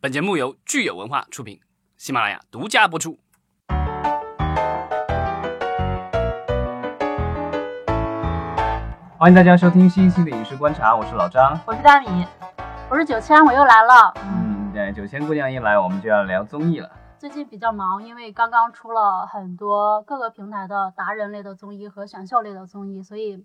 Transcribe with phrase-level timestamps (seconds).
[0.00, 1.60] 本节目由聚友文化出品，
[1.96, 3.18] 喜马拉雅独家播出。
[9.18, 11.58] 欢迎大家收听新一期的《影视观察》，我是老张。
[11.66, 12.24] 我是大米，
[12.88, 14.14] 我是九千，我又来了。
[14.22, 16.88] 嗯，对，九千姑娘一来，我们就要聊综艺了。
[17.18, 23.44] 最近比较忙，因为刚刚出了很多各个平台的达人类的综艺和选秀类的综艺，所以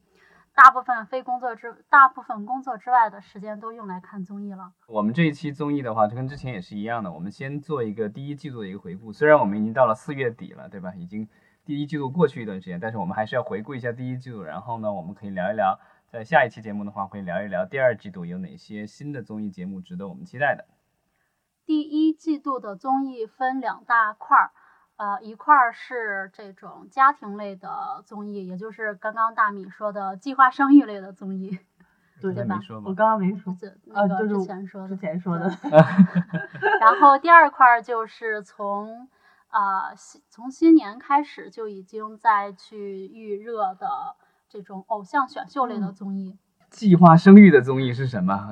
[0.55, 4.71] 大部分非工作之大部分工作之外的时间都用来看综艺了。
[4.88, 9.12] 我们这一期综艺的话，就跟之前也是一样的，我们先做一个第一季度的一个回顾。
[9.12, 10.93] 虽然我们已经到了四月底了，对吧？
[10.95, 11.27] 已经
[11.66, 14.43] 第一季度过去一段时间，但是我们还是要回顾一下第一季度。
[14.43, 20.65] 然后呢，我们可以聊一聊，在下一期节目的话，会聊一聊第二季度有哪些新的综艺节目值得我们期待的。
[21.65, 24.51] 第一季度的综艺分两大块儿，
[25.03, 31.59] 呃，一块儿是这种家庭类的综艺，也就是刚刚大米说的计划生育类的综艺，
[32.21, 34.98] 对对吧没说吗我刚刚没说，这啊那个就是之前说的之。
[34.98, 35.52] 前说的，
[36.79, 39.09] 然后第二块儿就是从
[39.49, 44.15] 啊、新从新年开始就已经在去预热的
[44.48, 46.37] 这种偶像选秀类的嗯综艺，
[46.71, 48.48] 计划生育的综艺是什么？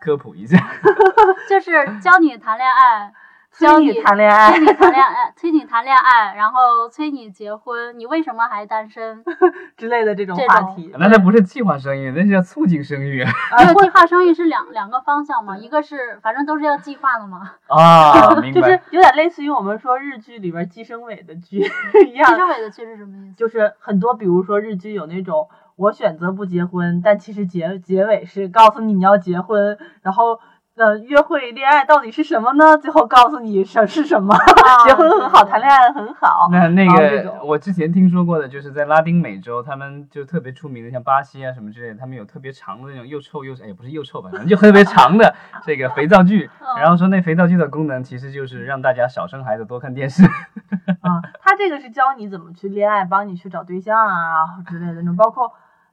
[0.00, 0.56] 科普一下。
[1.48, 3.14] 就是教你谈恋爱，催
[3.58, 9.24] 教你谈恋爱催你谈恋爱，催你谈恋爱，然后催你结婚，你为什么还单身？
[9.76, 10.92] 之类的这种话题。
[10.96, 18.34] 那那不是计划生育，那是要促进生育啊这个计划生育是两两个方向嘛，一个是反正都是要计划的嘛，啊！
[18.40, 18.78] 明就是。
[18.90, 23.34] 有点类似于我们说日剧里边计生委的剧一计，生委的剧是什么意思？
[23.36, 30.38] 就是很多，比如说日剧有那种我选择不结婚，但其实结结尾是告诉你你要结婚，然后
[30.78, 32.76] 呃约会恋爱到底是什么呢？
[32.78, 36.48] 最后告诉你什是什么，啊 结婚很好，谈恋爱很好。
[36.50, 45.34] 那那个我之前听说过的，就是在拉丁美洲，他们就特别出名的，像巴西啊什么之类的，他们有特别长的那种又臭又哎不是又臭吧，反正就特别长的
[45.66, 46.48] 这个肥皂剧。
[46.60, 50.22] 嗯然后说那肥皂剧的功能其实就是让大家少生孩子，多看电视。
[51.02, 55.52] 啊，他这个是教你怎么去恋爱，帮你去找对象啊之类的那种，包括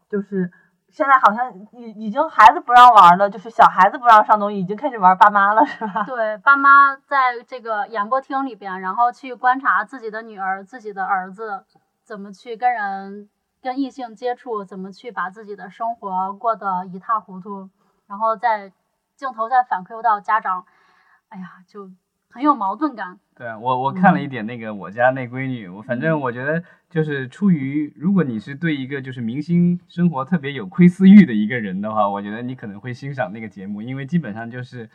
[0.09, 0.51] 就是
[0.95, 6.05] 现在好像已已经孩子不让玩了，就是小孩子不让上东西，已经开始玩爸妈了，是吧？
[6.05, 11.65] 对，爸妈在这个演播厅里边，然后去观察自己的女儿、自己的儿子
[12.05, 13.29] 怎么去跟人、
[13.61, 17.69] 跟异性接触，怎么去把自己的生活过得一塌糊涂，
[18.07, 18.71] 然后再
[19.17, 20.65] 镜头再反馈到家长，
[21.27, 21.89] 哎呀，就
[22.35, 23.17] 很有矛盾感。
[23.33, 34.89] 对啊我我看了一点那个我家那闺女，我反正我觉得就是出于如果你是对一个就是明星生活特别有窥私欲的一个人的话，我觉得你可能会欣赏那个节目，因为基本上就是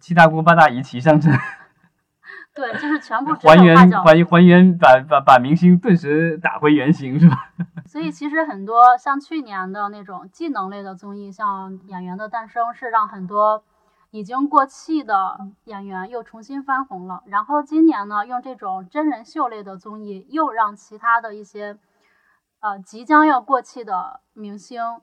[0.00, 1.32] 七大姑八大姨齐上阵。
[2.54, 3.74] 对，就是全部还原。
[3.90, 7.50] 还还原把把把明星顿时打回原形是吧？
[7.88, 13.64] 所以其实很多像去年的那种技能类的综艺，像《演员的诞生》，是让很多
[14.12, 17.22] 已经过气的演员又重新翻红了。
[17.26, 21.78] 然后今年呢，用这种真人秀类的综艺，又让其他的一些
[22.60, 25.00] 呃即将要过气的明星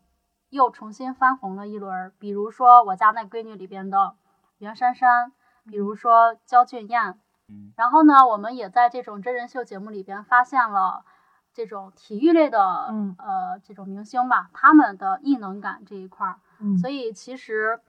[0.49, 2.13] 又重新翻红了一轮儿。
[2.19, 4.15] 比如说我家那闺女里边的
[4.59, 5.31] 袁姗姗，
[5.65, 11.03] 比如说焦俊艳，嗯然后呢，我们也在这种真人秀节目里边发现了
[11.51, 16.35] 这种体育类的，嗯呃，这种明星吧，他们的异能感这一块儿。
[16.59, 17.79] 嗯所以其实，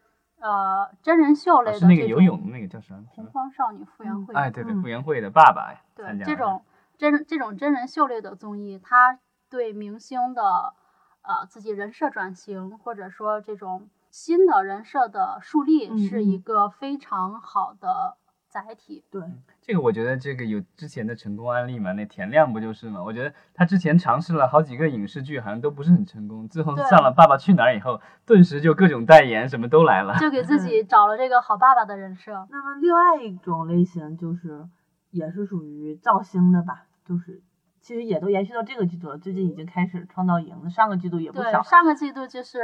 [0.41, 3.05] 呃，真人秀类的啊是那个游泳的那个叫什么？
[3.11, 6.65] 洪荒少女复原会，哎，对对，嗯傅园慧的爸爸对参加这种
[6.97, 9.19] 真这种真人秀类的综艺，它
[9.49, 10.75] 对明星的
[11.23, 18.17] 呃自己人设转型，或者说这种新的人设的树立，嗯是一嗯个非常好的
[18.49, 19.05] 载体。
[19.11, 19.23] 对，
[19.71, 23.01] 这个我觉得这个有之前的成功案例嘛，那田亮不就是嘛？
[23.01, 30.19] 我觉得他之前尝试了好几个影视剧，好像都不是很成功，自从对上了《爸爸去哪儿》以后，顿时就各种代言什么都来了。
[30.19, 32.33] 就给自己找了这个好爸爸的人设。
[32.51, 34.67] 那么另外一种类型就是
[35.13, 37.41] 也是属于造星的吧，就是
[37.81, 41.63] 其实也都延续到这个季度了，最近已经开始创造营了，上个季度也不，少。
[41.63, 42.59] 上个季度就是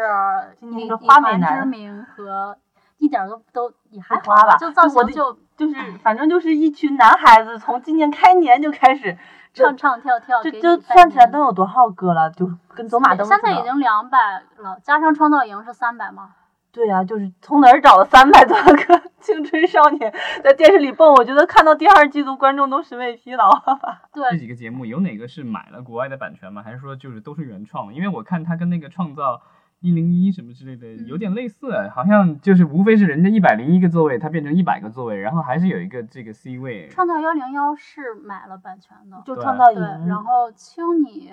[0.57, 2.59] 以今年花美男之名和
[2.99, 9.17] 一点儿都都也还不花吧就造型就就是反正就是一群男孩子，从今年开年就开始
[9.55, 12.31] 唱唱跳跳，这这给你拜算起来年都有多少歌了？
[12.31, 13.45] 就跟走马灯似现的。
[13.45, 16.31] 在已经两百了，加上创造营是三百吗？
[16.73, 20.13] 对呀、就是从哪儿找了三百多个 青春少年
[20.45, 21.11] 在电视里蹦？
[21.15, 24.03] 我觉得看到第二季度，观众都审美疲劳了吧？
[24.13, 26.63] 这对，几个节目有哪个是买了国外的版权吗？
[26.63, 27.95] 还是说就是都是原创的？
[27.95, 29.41] 因为我看它跟那个创造
[29.81, 36.89] 一零一什么之类的嗯有点类似，好像就是无非是人家一百零一个座位，它变成一百个座位，然后还是有一个这个 C 位。
[36.89, 41.31] 创造幺零幺是买了版权的，就创造营，对，然后青你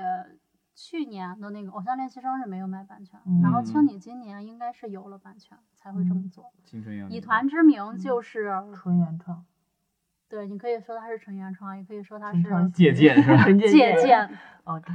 [0.75, 6.51] 去年的那个《偶像练习生》是没有买版权，嗯然后《青你》今年应该是有了版权才会这么嗯做。
[6.63, 9.46] 青春有你以团之名就是，纯原创，
[10.28, 12.42] 对你可以说它是纯原创，也可以说它是
[12.74, 13.44] 借鉴是吧？
[13.46, 14.30] 借借鉴。
[14.63, 14.92] OK，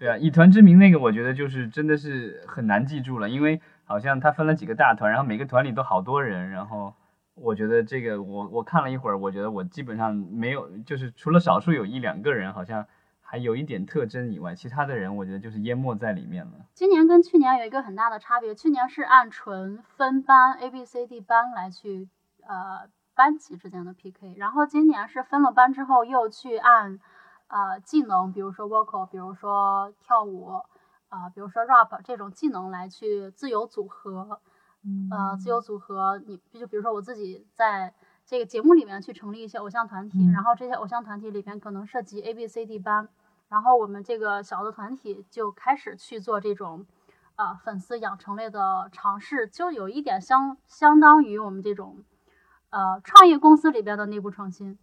[0.00, 6.94] 对啊，以团之名那个，我觉得就是真的是很难记住了，因为好像他分了几个大团，然后每个团里都好多人，然后
[7.34, 12.86] 我觉得这个我我看了一会儿，我觉得我基本上没有，就是除了少数有一两个人好像
[13.20, 16.52] 还有一点特征以外，其他的人我觉得就是淹没在里面了。
[16.72, 22.08] 今年跟去年有一个很大的差别，去年是按纯分班 A B C D 班来去
[22.48, 26.98] 呃班级之间的 PK，然后今年是分了班之后又去按
[27.50, 30.62] 呃技能，比如说 vocal，比如说跳舞。
[31.12, 34.40] 啊、比如说 rap 这种技能来去自由组合，
[35.10, 37.92] 呃，自由组合，你就比如说我自己在
[38.24, 43.08] 这个节目里面去成立一些偶像团体，嗯然后这些偶像团体里边可能涉及 A B C D 班，
[43.48, 46.86] 然后我们这个小的团体就开始去做这种
[47.34, 52.04] 啊粉丝养成类的尝试，就有一点相相当于我们这种
[52.70, 54.78] 呃创业公司里边的内部创新。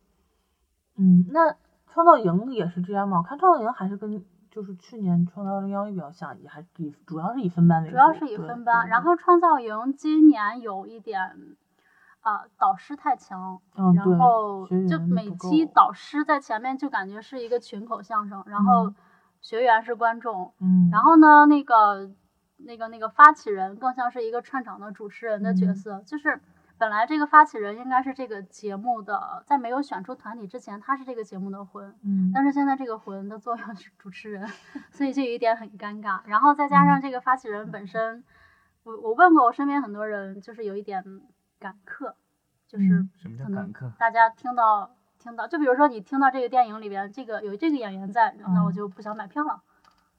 [0.98, 1.56] 嗯，那
[1.98, 3.18] 创造营也是这样吗？
[3.18, 11.20] 我看创造营还是跟就是去年创造幺零幺比较像，也还是以主要是以分班为主，主要是以分班，然后创造营今年有一点，
[12.22, 18.96] 啊，导师太强，嗯然后就每期导师在前面就感觉是一个群口相声，然后嗯。
[19.40, 22.10] 学员是观众，嗯，然后呢，那个
[22.58, 25.76] 那个那个发起人更像是一个串场的主持人的角嗯。
[25.76, 26.42] 色，就是
[26.77, 34.47] 本来这个发起人应该是这个节目的，在没有选出团体之前，他是这个节目的魂，嗯，但是现在这个魂的作用是主持人，
[34.91, 36.21] 所以就有一点很尴尬。
[36.25, 38.24] 然后再加上这个发起人本身，
[38.83, 41.03] 我我问过我身边很多人，就是有一点
[41.59, 42.15] 赶客，
[42.68, 43.91] 就是嗯什么叫赶客？
[43.97, 49.62] 大家听到听到，就比如说你听到这个电影里边这个有这个演员在，那我嗯就不想买票了。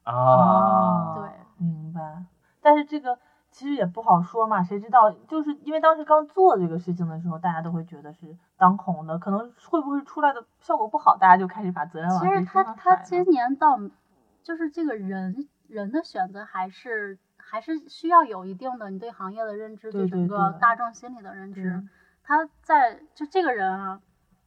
[0.03, 2.25] 啊，哦对，明白。
[2.61, 3.17] 但是这个
[3.59, 5.11] 其实也不好说嘛，谁知道？
[5.27, 13.77] 就是因为当时刚做这个事情的时候，大家都会觉得是当红的，可能会不会出来的效果不好，大家就开始把责任往其实他他今年到
[14.43, 21.89] 就是这个人人的选择还是还是需要有一定的你对行业的认知，对对整个大众心理的认知对。
[22.23, 23.99] 他在就这个人啊，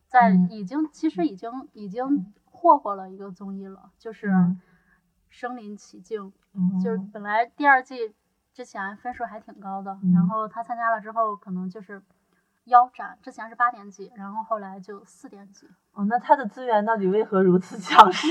[0.08, 4.58] 在嗯已经、其实已经已经霍霍了一个综艺了，就是嗯
[5.28, 8.14] 身临其境，嗯就是本来第二季
[8.52, 12.02] 之前分数还挺高的，嗯然后他参加了之后可能就是
[12.64, 15.66] 腰斩，之前是八点几，然后后来就四点几。
[15.92, 18.28] 哦，那他的资源到底为何如此强势？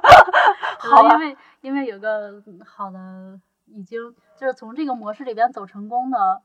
[0.78, 6.40] 可好因为因为有个嗯好的，已经就是从这个模式里边走成功的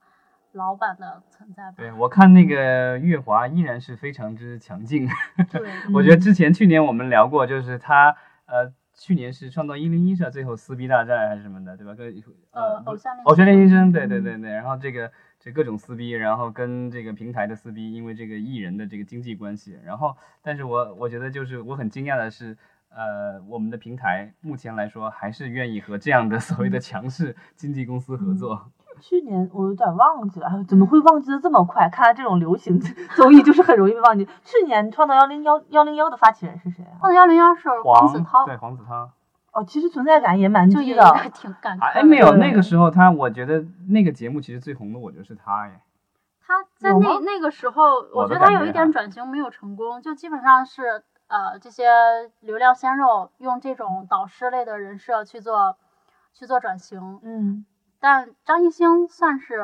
[0.54, 1.76] 老板的存在吧。
[1.78, 5.08] 对我看那个月华依然是非常之强劲。
[5.52, 8.16] 对， 我觉得之前去年我们聊过，就是他
[8.46, 10.30] 呃，去年是创造一零一是吧？
[10.30, 11.96] 最后撕逼大战还是什么的，对吧？
[11.96, 12.14] 跟
[12.52, 22.58] 呃，偶像练偶像练习生，对嗯对对对，然后这个这各种撕逼，然后跟这个平台的撕逼，因为这个艺人的这个经济关系，然后但是我我觉得就是我很惊讶的是，
[22.90, 28.72] 呃，我们的平台目前来说还是愿意和这样的所谓的强势经纪公司合作。
[29.00, 31.90] 去年我有点忘记了，哎怎么会忘记的这么快？
[31.90, 32.80] 看来这种流行
[33.16, 34.28] 综艺就是很容易被忘记。
[34.44, 37.00] 去年创造幺零幺幺零幺的发起人是谁啊？
[37.00, 39.10] 创造幺零幺是黄子韬，对黄子韬，
[39.54, 41.04] 哦，其实存在感也蛮低的。
[41.34, 41.78] 挺感。
[41.80, 45.80] 哎没有那个时候他，我觉得那个节目其实最红的，我觉得是他耶。
[46.46, 47.84] 他在那那个时候，
[48.14, 51.86] 我觉得他有一点转型没有成功，就基本上是呃这些
[52.42, 55.78] 流量鲜肉用这种导师类的人设去做
[56.34, 57.66] 去做转型，嗯
[58.02, 59.62] 但张艺兴算是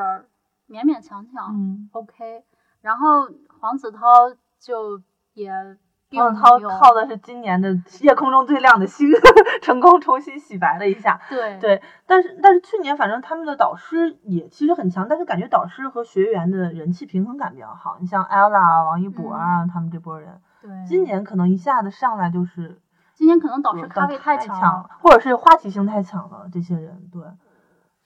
[0.70, 2.44] 勉勉强强、嗯，OK，
[2.80, 3.28] 然后
[3.60, 3.98] 黄子韬
[4.60, 5.02] 就
[5.34, 5.50] 也
[6.08, 9.08] 并黄子韬靠的是今年的夜空中最亮的星，
[9.60, 11.20] 成功重新洗白了一下。
[11.28, 17.96] 对对，但是但是去年反正他们的导师也其实很强，但是感觉导师和学员的人气平衡感比较好。
[18.00, 22.80] 你像 ella 啊、王一博啊、他们这波人，对，今年可能一下子上来就是
[23.14, 27.22] 今年可能导师呃咖位太强了，或者是话题性太强了，这些人对。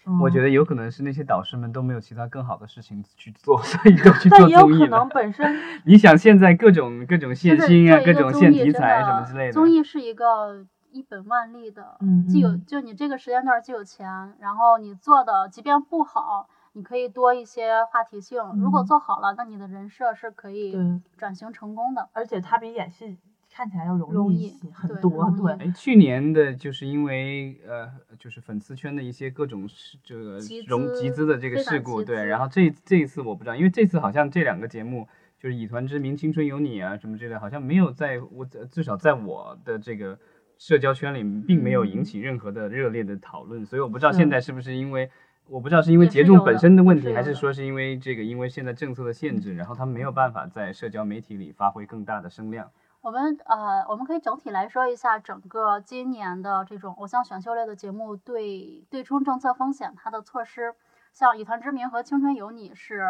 [0.05, 4.89] 得，我觉得有可能是那些导师们都没有其他更好的事情去做， 所以都去但也有做综艺了。
[4.89, 5.57] 可能本身
[5.87, 9.53] 你想现在各种各种现就是星啊，各种现题材什么之类的。
[9.53, 18.43] 综艺是一个一本万利的，嗯既有嗯就你这个时间段既有钱，然后你做的即便不好，你可以多一些话题性。
[18.61, 20.75] 如果嗯做好了，那你的人设是可以，
[21.17, 22.09] 转型成功的。
[22.13, 23.19] 而且它比演戏
[23.55, 25.53] 看起来要容易很多对。
[25.53, 35.07] 哎，去年的就是因为呃，就是粉丝圈的一些各种事这个集融集资的这个事故，对，然后这这一次我不知道，因为这次好像这两个节目
[35.39, 40.19] 就是《以团之名》《青春有你》啊什么之类的，好像没有在我至少在我的这个
[40.57, 45.11] 社交圈里并没有引嗯起任何的热烈的讨论，所以我不知道现在是不是因为。
[45.49, 52.71] 我不知道是因为节目本身的问题，是还是说是因为这个，因为现在政策的限制，然后他们没有办法在社交媒体里发挥更大的声量。
[53.03, 60.73] 我们呃，我们可以整体来说一下整个今年的这种偶像选秀类的节目对对冲政策风险它的措施，
[61.13, 63.01] 像《以团之名》和《青春有你》是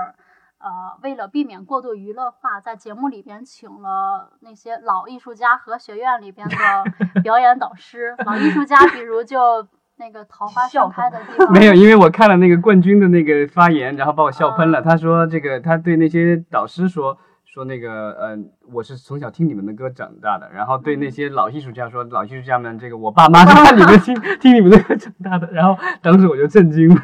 [0.58, 6.56] 呃为了避免过度娱乐化，在节目里边请了那些老艺术家和学院里边的
[7.22, 8.14] 表演导师。
[8.25, 14.80] 老艺术家比如就 那个桃花盛开的地方， 没有，因为我看了那个冠军的那个发言，然后把我笑喷了。
[14.80, 17.18] 他说这个他对那些导师说
[17.52, 18.38] 说那个呃，
[18.73, 25.47] 我是从小听你们的歌长大的，然后对那些老艺术家说，老艺术家们，这个我爸妈是看你们听 听你们的歌长大的。
[25.52, 26.97] 然后当时我就震惊了。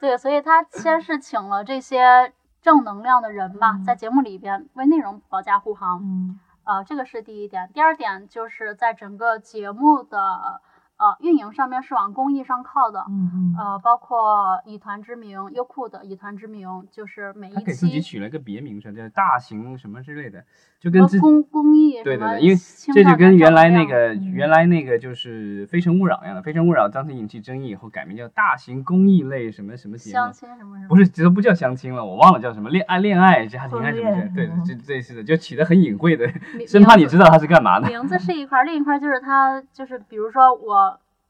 [0.00, 6.00] 对，所以他先是请了这些正能量的人吧，在节目里边为内容保驾护航。
[6.02, 7.70] 嗯呃，这个是第一点。
[7.72, 10.60] 第二点就是在整个节目的
[10.96, 13.04] 呃运营上面是往公益上靠的。
[13.08, 20.44] 嗯嗯呃，包括以团之名，优酷的以团之名，就是每一他给自己取了个别名，称叫大型什么之类的，
[20.80, 22.56] 就跟公公益对对对，因为
[22.92, 36.28] 这就跟原来那个原来那个就是《非诚勿扰》一样的，《非诚勿扰》当时引起争议以后改名叫大型公益类什么什么节目相，亲什么什么，不是，这都不叫相亲了，我忘了叫什么恋爱恋爱家庭还是什么的，对这类似的，就起的很隐晦的，
[36.66, 37.88] 生怕你知道他是干嘛的。
[37.88, 40.83] 名字是一块儿，另一块儿就是他就是比如说我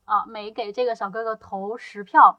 [0.04, 2.38] 啊、每给这个小哥哥投十票，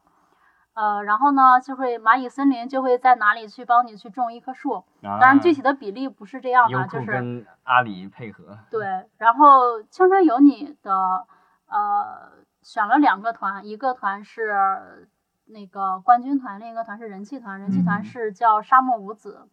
[0.74, 8.86] 呃，然后呢就会蚂蚁森林就会在哪里去帮你去种一棵树，当当然具体的比例不是这样优的，就是跟阿里配合，对，
[9.18, 11.26] 然后《青春有你》的
[11.68, 12.32] 呃
[12.62, 15.08] 选了两个团，一个团是
[15.46, 17.60] 那个冠军团，另一个团是人气团。
[17.60, 19.48] 人气团嗯是叫沙漠五子，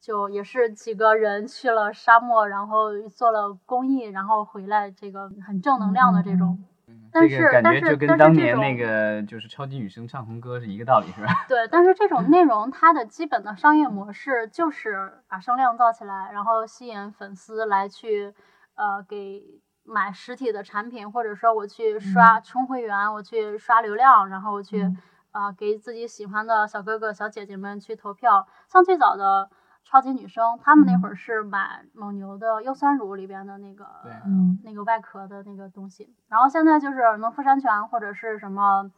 [0.00, 6.64] 就也是几个人去了沙漠，然后做了公益，然后回来，这个很正能量的这种。
[7.12, 11.26] 但这个感是但是觉就跟但是这种当年那个就是超级女声唱红歌是一个道理，是吧？
[11.48, 18.32] 对，但是这种内容它的基本的商业模式就是把声量造起来，然后吸引粉丝来去
[18.76, 19.42] 呃给
[19.82, 24.82] 买实体的产品，或者说我去刷充会员，我去刷流量，然后我去
[25.32, 28.46] 啊呃给自己喜欢的小哥哥小姐姐们去投票。
[28.68, 29.50] 像最早的
[29.88, 33.86] 超级女生，他们那会儿是买蒙牛的优酸乳里边的那个
[34.64, 38.90] 那个外壳的那个东西，然后现在就是农夫山泉或者是什么，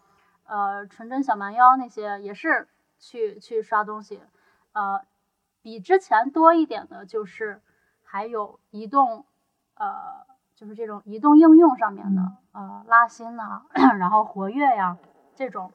[0.47, 2.69] 呃，纯真小蛮腰那些也是
[2.99, 4.23] 去去刷东西，
[4.73, 5.03] 呃，
[5.61, 7.61] 比之前多一点的就是
[8.03, 9.27] 还有移动，
[9.75, 13.67] 呃，就是这种移动应用上面的，呃，拉新呐、
[13.99, 14.97] 然后活跃呀
[15.35, 15.71] 这种。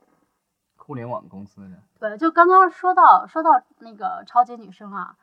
[0.75, 1.77] 互联网公司的，
[2.09, 5.15] 对，就刚刚说到说到那个超级女声啊，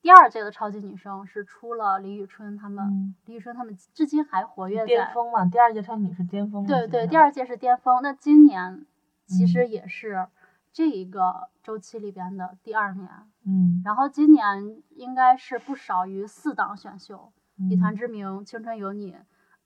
[0.00, 4.86] 第二届的超级女声是出了李宇春他们，嗯，李宇春他们至今还活跃在。
[4.86, 6.66] 巅峰嘛，第二届超级女是巅峰。
[6.66, 8.86] 对对，第二届是巅峰，那今年
[9.26, 10.26] 其嗯实也是
[10.72, 13.10] 这一个周期里边的第二年，
[13.46, 17.30] 嗯，然后今年应该是不少于四档选秀，
[17.70, 19.12] 以团嗯之名》《青春有你》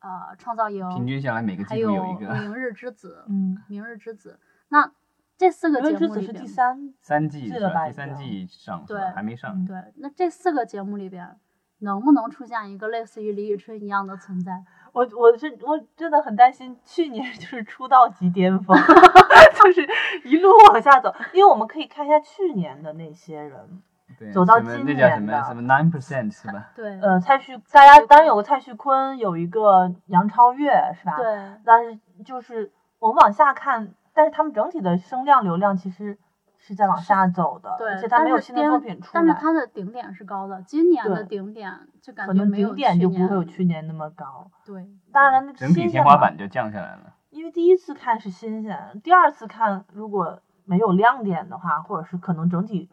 [0.00, 4.40] 呃，《创造营》，平均下来每个季度还有《有一个明日之子》嗯，明日之子》。
[4.68, 4.90] 那
[5.36, 7.58] 这四个节目里边这次是第，三，三季是吧？
[7.58, 9.00] 是了吧第三季上对？
[9.14, 9.52] 还没上。
[9.54, 11.36] 嗯对，那这四个节目里边，
[11.80, 14.52] 能不能出现一个类似于李宇春一样的存在？
[14.92, 18.74] 我我是我真的很担心，去年 就是出道即巅峰，
[19.62, 19.86] 就是
[20.24, 21.14] 一路往下走。
[21.34, 23.82] 因为我们可以看一下去年的那些人，
[24.18, 26.70] 对，走到今那叫什么年的什么 nine percent 是吧？
[26.74, 31.18] 对，呃，蔡徐大家当然有个蔡徐坤，有一个杨超越，是吧？。
[31.18, 36.18] 对，但是就是我们往下看，但是他们整体的声量流量其实
[36.56, 41.70] 是在往下走的，对，而且他没有新的作品出来但是来，它的顶点是高的，今年的顶点
[42.00, 44.50] 就感可能觉没有顶点去年就不会有去年那么高。
[44.64, 47.12] 对，当然，那整体新鲜嘛天花板就降下来了。
[47.28, 52.90] 因为第一次看是新鲜，第二次看如果没有亮点的话，或者是可能整体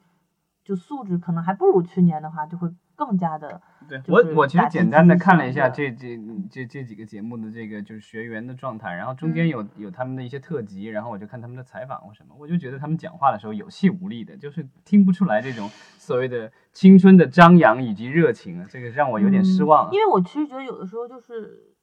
[0.66, 6.18] 就素质可能还不如去年的话，就会更加的对我，我其实简单的看了一下这这
[6.50, 19.90] 这这几个节目的这个就是学员的状态，然后中嗯间有有他们的一些特辑，然后我就看他们的采访或什么，我就觉得他们讲话的时候有气无力的，就是听不出来这种所谓的青春的张扬以及热情啊，这个让我有点失望啊。
[19.92, 21.74] 因为我其实觉得有的时候就是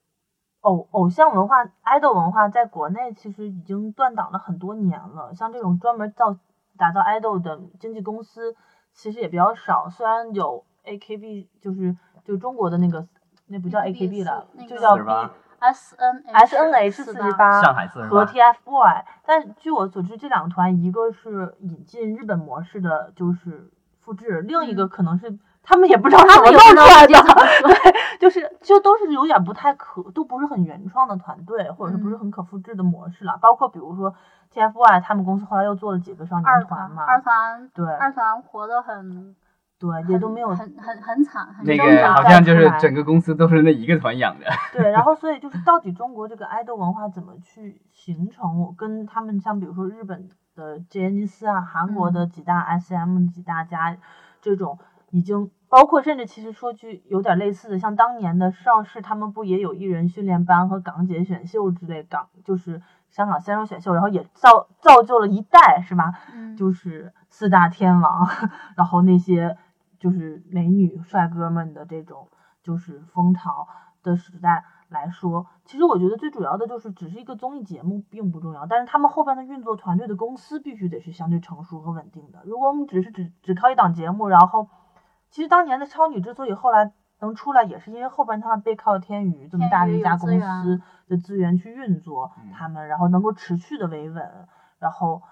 [0.60, 6.38] 偶偶像文化、idol 文化在国内其实已经断档了很多年了，像这种专门造
[6.78, 8.54] 打造 idol 的经纪公司
[8.94, 13.06] 其实也比较少，虽然有 AKB，就是就中国的那个
[13.48, 15.02] 那不叫 AKB 了，就叫 B
[15.58, 23.70] S N S N H 四十八上海四十和，TFBOY，但据我所知，这两个团一个是引进日本模式的，就是
[24.00, 27.44] 复制，另一个嗯可能是他们也不知道怎么弄出来的自己怎么，
[27.74, 27.92] 说。
[28.20, 33.38] 就是就都是有点不太可，都不是很原创的团队，或者是不是嗯很可复制的模式了。
[33.40, 34.14] 包括比如说
[34.50, 39.34] T F Boy，他们公司后来又做了几个少二年团嘛，二团对二团活得很
[39.80, 44.44] 对，也都没有很很很惨，很那个好像就是整个公司都是那一个团养的。
[44.74, 48.60] 对，然后 所以就是到底中国这个爱豆文化怎么去形成？
[48.60, 53.96] 我跟他们像比如说日本的杰尼斯啊，韩国的几大 SM 几大家
[54.42, 54.78] 这种
[55.10, 66.12] 已经包括甚至其实说句有点类似的，像当年的邵氏他们不也有艺人训练班和港姐选秀之类港就是香港鲜肉选秀，然后也造造就了一代是吧？
[66.34, 68.28] 嗯，就是四大天王，
[68.76, 69.56] 然后那些
[70.00, 72.28] 就是美女帅哥们的这种
[72.64, 73.68] 就是风潮
[74.02, 82.40] 的时代来说，其实我觉得最主要的就是只是一个综艺节目并不重要，但是他们后边的运作团队的公司必须得是相对成熟和稳定的。
[82.44, 84.68] 如果我们只是只只靠一档节目，然后
[85.28, 95.22] 其实当年的超女之所以后来能出来，也是因为后边他们背靠天娱这么大的一家公司的资源去运作嗯他们，然后能够持续的维稳，然后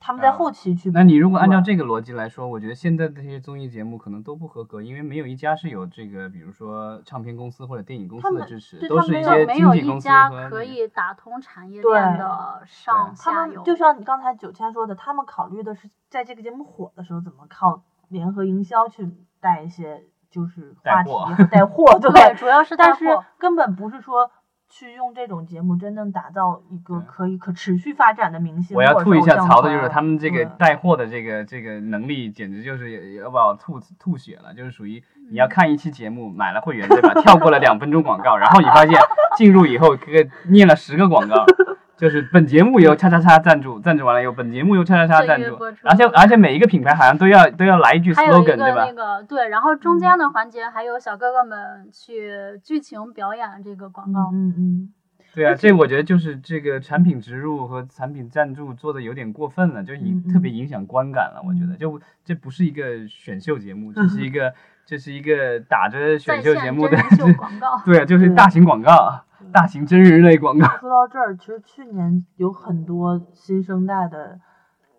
[0.00, 0.90] 他们在啊后期去。
[0.90, 13.54] 那你如果按照这个逻辑来说，我觉得现在的这些综艺节目可能都不合格，因为没有一家是有这个，比如说唱片公司或者电影公他们司的支持，对都是一他们些没有经纪公司一家和那个可以打通产业链的上他下游。
[13.56, 23.04] 们就像你刚才九千说的，他们考虑的是在这个节目火的时候，怎么靠联合营销去带一些就是话题带货和带货， 对对，主要是带但是。
[23.38, 24.30] 根本不是说
[24.70, 28.76] 去用这种节目真正打造一个可以可持续发展的明星。
[28.76, 37.12] 我要吐一下槽的就是他们这个带货的这个这个能力，简直就是要把我吐吐血了，就是属于你嗯要看一期节目，买了会员对吧？
[37.20, 38.94] 跳过了两分钟广告，然后你发现
[39.36, 41.44] 进入以后，这个念了十个广告。
[42.00, 48.92] 就是本节目由叉叉叉赞助，赞助完了以后，本节目由叉叉叉赞助而且而且每一个品牌好像都要都要来一句 slogan，对吧那？
[48.94, 54.30] 个对，然后中间的环节还有小哥哥们去剧情表演这个广告。
[54.32, 54.92] 嗯嗯嗯，
[55.34, 61.42] 对啊，这我觉得就是这个产品植入和产品赞助做的有点过分了，就影特别影响观感了。
[61.46, 64.54] 我觉得嗯就这不是一个选秀节目， 这是一个
[64.90, 66.96] 这是一个打着选秀节目的
[67.38, 70.66] 广告对啊，就是大型广告，大型真人类广告。
[70.78, 74.40] 说到这儿，其实去年有很多新生代的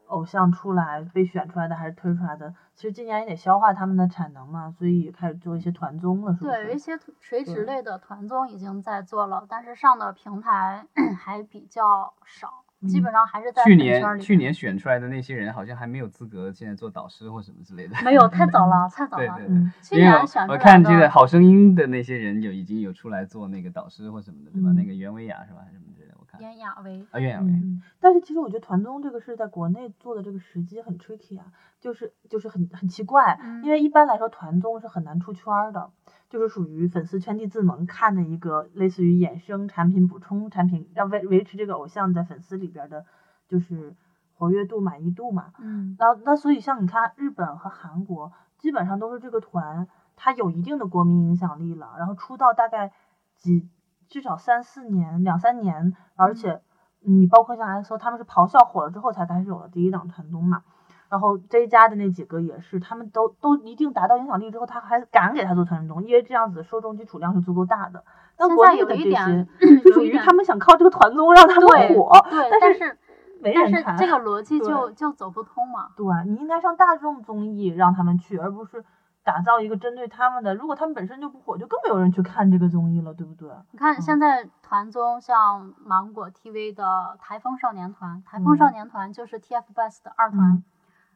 [0.07, 6.77] 偶像出来被选出来的还是推出来的，其实今年也得消化他们的产能嘛，所以也开始做一些团综了，是不对，有一？
[6.77, 10.85] 些垂直类的团综已经在做了，但是上的平台
[11.19, 17.95] 还比较少，基嗯本上还是在去年去年选出来的那些人好像还没有资格现在做导师或什么之类的。
[18.03, 19.35] 没有 太早了，太早了。
[19.37, 24.69] 对对对，去因为年选出来我看这个《好声音》的那些人有已经有出来做那个导师或什么的，对吧？
[24.71, 25.59] 嗯那个袁维雅是吧？
[25.65, 26.15] 还是什么之类的？
[26.19, 27.45] 我看袁娅维，啊，袁娅维。
[27.47, 31.45] 嗯，但是其实我觉得团综这个是在国内做的这个时机很 tricky 啊，
[31.79, 35.89] 就是就是很很奇怪，嗯因为一般来说团综是很难出圈儿的，
[36.31, 43.05] 就是属于粉丝圈地自萌看的一个类似于衍生产品、补充产品，要维维持这个偶像在粉丝里边的，
[43.49, 43.97] 就是
[44.33, 45.51] 活跃度、满意度嘛。
[45.59, 52.93] 嗯，然后那所以像你看日本和韩国，基本上都是这个团，它有一定的国民影响力了，然后出道大概
[53.35, 53.67] 几
[54.07, 56.61] 至少三四年、两三年，而且
[57.01, 60.63] 你包括像 S O，他们是咆哮火了之后才开始有了第一档团综嘛。
[61.11, 68.01] 然后 J 家的那几个也是，他们都都一定达到影响力之后，他还敢给他做团综，因为这样子受众基础量是足够大的。
[68.37, 72.97] 但现在有国内的这一点些就 属于他们想靠这个团综让他们火，对，但是
[73.43, 73.97] 但是。
[73.97, 75.89] 这个逻辑就就走不通嘛。
[75.97, 78.83] 对你应该上大众综艺让他们去，而不是
[79.23, 80.55] 打造一个针对他们的。
[80.55, 83.49] 如果他们本身就不火，就更没有人去看这个综艺了，对不对？
[83.71, 86.83] 你看嗯现在团综像芒果 TV 的
[87.19, 90.63] 《台风少年团》，《台风少嗯年团》就是 TFBOYS 的二团。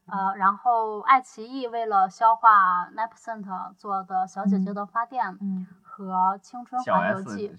[0.08, 7.50] 呃，然后爱奇艺为了消化 Nine Percent 做的《小姐姐嗯的花店》嗯和《青春环游记》，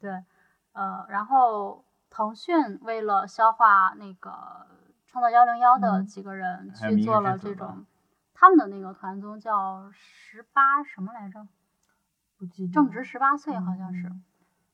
[0.00, 0.24] 对，
[0.72, 4.66] 呃，然后腾讯为了消化那个
[5.06, 7.84] 创造幺零幺的嗯几个人去做了这种，
[8.34, 11.46] 他们的那个团综叫十八什么来着？
[12.36, 14.24] 不记得正值十八岁好像是，嗯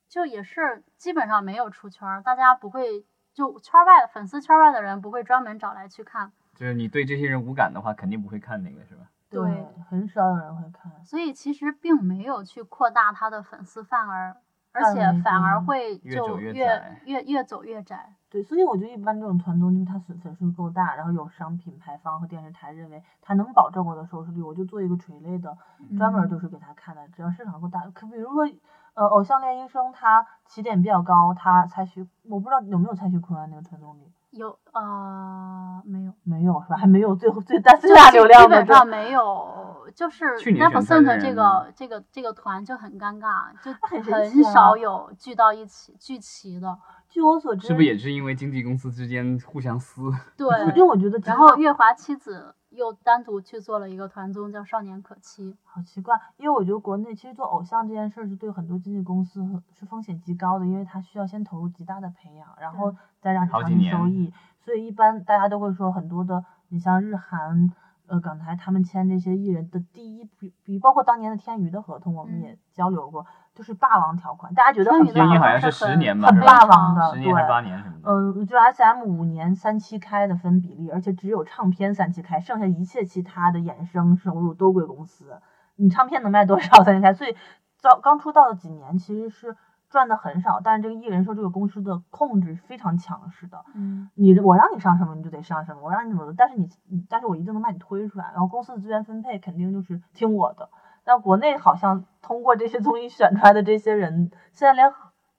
[0.08, 9.04] 就也是基本上没有出圈儿，大家不会就圈儿外粉丝圈儿外的人不会专门找来去看，就是你对这些人无感的话，肯定不会看那个，是吧？
[9.30, 10.92] 对对，很少有人会看。
[11.02, 14.36] 所以其实并没有去扩大他的粉丝范儿，
[14.72, 18.12] 而且反而会就越越窄越越走越窄。
[18.28, 25.56] 对，所以我觉得一般这种团综，就是它粉粉数够大，然后有商品牌方和电视台认为它能保证我的收视率，我就做一个垂类的，
[25.96, 27.80] 专门嗯就是给他看的，只要市场够大。
[27.94, 28.46] 可比如说，
[28.92, 36.76] 呃，偶像练习生，他起点比较高，他蔡徐，我不知道有没有蔡徐坤啊那个团综里，有呃没有，没有是吧？
[36.76, 46.78] 还没有最后最大最大流量的基本上没有，就是去年 Nine 选出来 Percent 这个这个这个团就很尴尬，就很少有聚到一起聚齐的。
[47.08, 50.02] 据我所知，是不是也是因为经纪公司之间互相撕？
[50.36, 55.52] 对， 因为我觉得然后月华妻子又单独去做了一个团综，叫《少年可期》。
[55.64, 64.32] 好奇怪，因为我觉得国内其实做偶像这件事儿是对很多经纪公司是风险极高的，因为它需要先投入极大的培养，然后再让你长期收益。
[64.64, 67.70] 所以一般大家都会说很多的，你像日韩、
[68.06, 73.26] 呃港台他们签这些艺人的第一比比，包括当年的天娱的合同，我们嗯也交流过，
[73.60, 75.38] 就是霸王条款，大家觉得很霸王。
[75.38, 78.10] 好像是十年吧，很霸王的，十年还是对八年什么的。
[78.10, 85.38] 嗯，就 S M 五年三七开的分比例，而且只有唱片三七开，剩下一切其他的衍生收入都归公司。
[85.76, 87.12] 你唱片能卖多少三七开？
[87.12, 87.36] 所以
[87.76, 89.54] 早刚出道的几年其实是
[89.90, 93.62] 赚的很少，但是这个艺人受这个公司的控制非常强势的。
[93.74, 100.70] 嗯，你我让你上什么你就得上什么，我让你怎么，但是你你但是我一定能把你推出来，然后公司的资源分配肯定就是听我的。
[101.04, 104.92] 但国内好像通过这些综艺选出来的这些人，现在连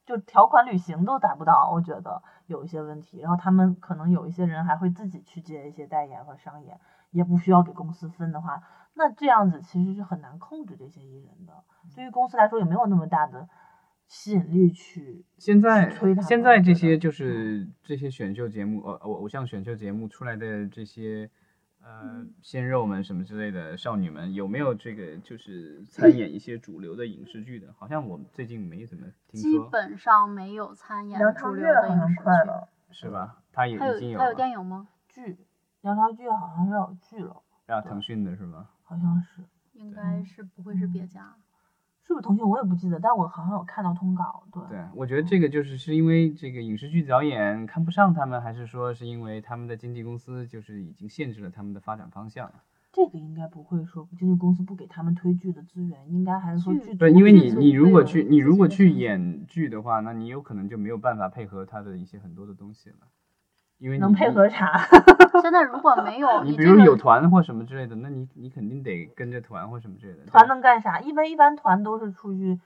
[0.05, 3.19] 就条款履行都达不到，我觉得有一些问题。
[3.19, 6.79] 然后他们可能有一些人还会自己去接一些代言和商演，
[7.11, 8.61] 也不需要给公司分的话，
[8.95, 11.53] 那这样子其实是很难控制这些艺人的。
[11.95, 13.47] 对于公司来说，也没有那么大的
[14.07, 21.29] 吸引力去现在吹他们现在这些就是这些选秀节目，呃，偶偶像选秀节目出来的这些
[21.83, 27.73] 呃鲜肉们什么之类的少女们，有没有这个就是 参演一些主流的影视剧的？
[27.77, 32.21] 好像我最近没怎么听说基，本上没有参演主流的影视剧。
[32.21, 33.41] 快了是吧？
[33.51, 34.87] 他也还有还有已经了电影吗？
[35.09, 35.37] 剧，
[35.81, 38.69] 梁朝剧好像是要有剧了，让，腾讯的是吧？
[38.83, 39.43] 好像是。
[39.73, 41.35] 应该是不会是别嗯家。
[42.03, 44.61] 是不是腾讯我也不记得，但我好像有看到通稿，对。
[44.69, 52.51] 对，我觉得这个就是是因为这个影视剧导演看不上他们，还是说是因为他们的经纪公司就是已经限制了他们的发展方向？
[52.91, 63.07] 这个应该不会说经纪公司不给他们推剧的资源，应该还是说剧组对，因为你你如果去你如果去演剧的话，那你有可能就没有办法配合他的一些很多的东西了，
[63.81, 64.77] 因为能你配合啥？
[65.41, 70.25] 现在如果没有你比如有这个团或什么之类的，那你你肯定得跟着团或什么之类的。
[70.27, 70.99] 团能干啥？
[70.99, 72.59] 一般一般团都是出去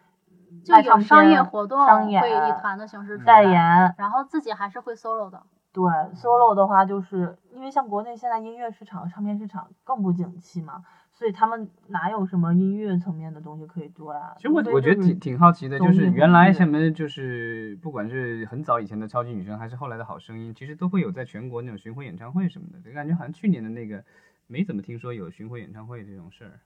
[0.66, 3.96] 就有商业片活动商演会以团的形式出代来，言。
[3.98, 5.42] 然后自己还是会 solo 的。
[5.72, 5.84] 对
[6.16, 10.84] solo 的话，就是因为像国内现在音乐市场、唱片市场更不景气嘛，
[11.18, 14.34] 所以他们哪有什么音乐层面的东西可以做呀？
[14.36, 22.80] 其实我我觉得挺挺好奇的，就是原来什么就是不管是很早以前的超级女声，还是后来的好声音，其实都会有在全国那种巡回演唱会什么的。
[22.82, 24.04] 就感觉好像去年的那个
[24.48, 26.60] 没怎么听说有巡回演唱会这种事儿，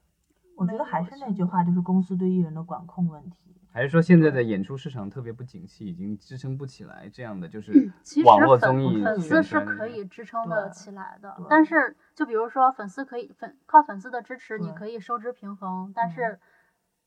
[0.57, 3.37] 我觉得还是那句话，就是公司对艺人的管控问题。
[3.71, 16.39] 还是说现在的演出市场特别不景气，已经支撑不起来这样的就是其实网络粉综艺粉丝是可以支撑得起来的，但是就比如说粉丝可以粉靠粉丝的支持，你可以收支平衡，但嗯是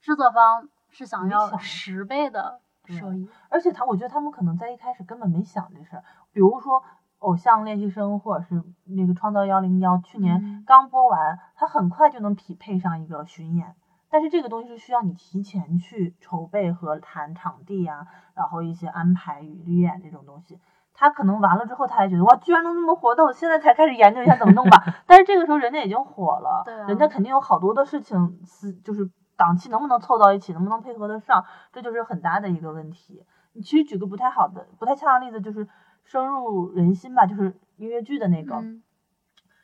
[0.01, 3.29] 制作方是想要十倍的收益。
[3.51, 6.05] 而且他，我觉得他们可能在一开始根本没想这事儿。
[6.33, 6.83] 比如说，
[7.19, 13.77] 偶像练习生或者是那个创造幺零幺，去年嗯刚播完，他很快就能匹配上一个巡演。
[14.09, 20.59] 但是这个东西是需要你提前去筹备和谈场地啊、然后一些安排与预演这种东西。
[20.95, 24.83] 他可能完了之后，他还觉得哇，居然能那么火，那我现在才开始研究一下怎么弄吧。
[25.07, 33.25] 但是这个时候人家已经火了， 对啊人家肯定有好多的事情是就是档期能不能凑到一起，能不能配合得上，这就是很大的一个问题。
[33.55, 35.69] 你其实举个不太好的、不太恰当的例子，就是
[36.05, 38.83] 深入人心吧，就是音乐剧的那个、嗯，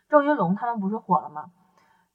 [0.08, 1.46] 郑云龙他们不是火了吗？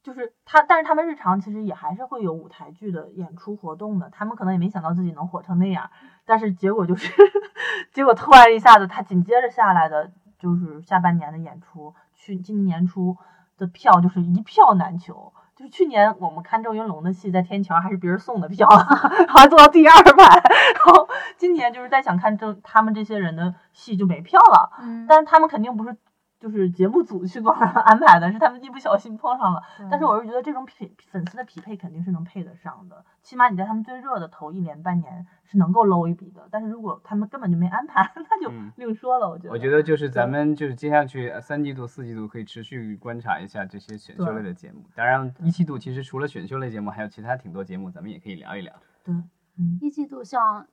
[0.04, 4.10] 就是他，但是他们日常其实也还是会有舞台剧的演出活动的。
[4.10, 5.90] 他们可能也没想到自己能火成那样，
[6.26, 7.10] 但是结果就是，
[7.94, 13.16] 结果突然一下子，他紧接着下来的就是下半年的演出，去今年年初
[13.58, 15.32] 的票就是一票难求。
[15.56, 20.42] 就是去年我们看郑云龙的戏，在天桥还是别人送的票，好像坐到第二排。
[20.74, 25.96] 然后今年就是在想看郑他们这些人的戏就没票了，嗯，但是他们肯定不是
[26.44, 29.64] 就是节目组去帮他们安排的，是他们一不小心碰上了。
[29.90, 36.46] 但是我是觉得这种匹粉丝的匹配肯定是能配得上的，起码你在他们最热的头一年半年是能够搂一笔的。
[36.52, 39.30] 但是如果他们根本就没安排， 那就嗯另说了。
[39.30, 44.84] 我觉得，我觉得就是咱们就是接下去呃三季度、四季度可以持续观察一下这些选秀类的节目。
[44.94, 48.74] 当然，一季度其实除了选秀类节目，还有其他挺多节目，咱们也可以聊一聊。
[49.06, 49.16] 对，
[49.58, 50.68] 嗯，一季度像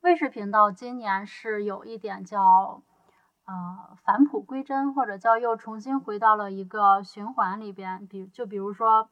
[0.00, 2.82] 卫视频道今年是有一点叫
[3.50, 8.06] 呃返璞归真，或者叫又重新回到了一个循环里边。
[8.06, 9.08] 比就比如说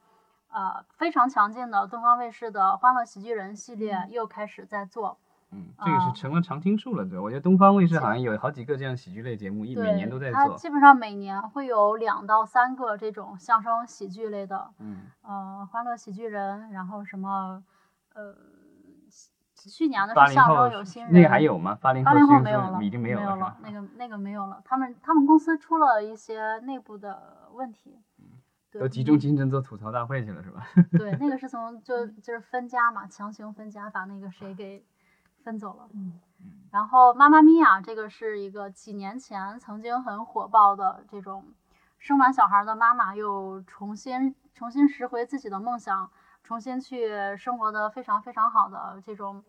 [0.50, 5.18] 呃非常强劲的东方卫视的《欢乐喜剧人》系列又开始在做，
[5.50, 10.34] 嗯，这个是啊成了常青树了，对，我觉得东方卫视好像有好几个这样喜剧类节目，一每，年都在做。
[10.34, 17.62] 它基本上每年会有两到三个这种相声喜剧类的，嗯，呃，欢乐喜剧人，然后什么，
[18.14, 18.34] 呃，
[19.68, 21.76] 去年的是相后声有新人，那个还有吗？
[21.80, 24.60] 八零八零后没有了，已经没有了，是吧了，那个那个没有了。
[24.64, 27.98] 他们他们公司出了一些内部的问题，
[28.70, 30.66] 对，都集中精神做吐槽大会去了，是吧？
[30.98, 34.84] 对，那个是从就就是分家嘛，强行分家，把那个谁给
[35.42, 35.88] 分走了。
[35.94, 36.20] 嗯
[36.70, 41.44] 然后妈妈咪呀，这个是一个几年前曾经很火爆的这种
[41.98, 46.08] 生完小孩的妈妈又重新重新拾回自己的梦想，
[46.44, 49.42] 重新去生活的非常非常好的这种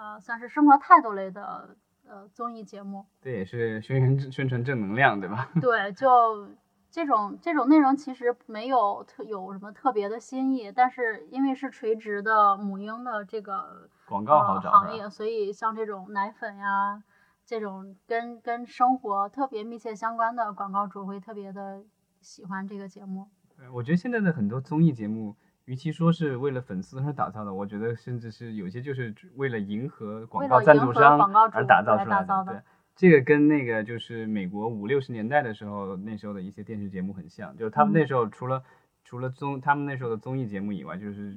[0.00, 1.76] 呃算是生活态度类的
[2.08, 3.04] 呃综艺节目。
[3.20, 5.50] 对也是宣传宣传正能量，对吧？
[5.60, 6.48] 对，就
[6.90, 14.58] 这种这种内容其实没有特有什么特别的新意，但是因为是垂直的母婴的这个广告？
[14.58, 17.02] 行业，所以像这种奶粉呀，
[17.44, 21.84] 这种跟跟生活特别密切相关的广告主会特别的
[22.22, 23.28] 喜欢这个节目。
[23.56, 25.36] 对我觉得现在的很多综艺节目，
[25.70, 31.16] 与其说是为了粉丝而打造的，我觉得甚至是有些就是为了迎合广告赞助商
[31.52, 32.60] 而打造出来的对，
[32.96, 37.94] 这个跟那个就是美国五六十年代的时候，那时候的一些电视节目很像，就是他们嗯。
[37.94, 38.64] 那时候除了、
[39.04, 41.36] 除了综他们那时候的综艺节目以外，就是、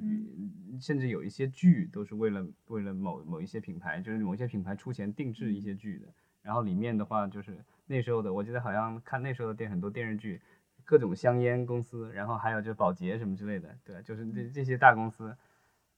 [0.80, 6.08] 甚至有一些剧都是为了为了某某一些品牌，就是某一些品牌出钱定制一些剧的。
[6.42, 10.42] 然后里面的话就是那时候的，我记得好像看那时候的电很多电视剧，
[10.84, 15.34] 各种香烟公司，然后还有就是保洁什么之类的，对，就是这这些大公司。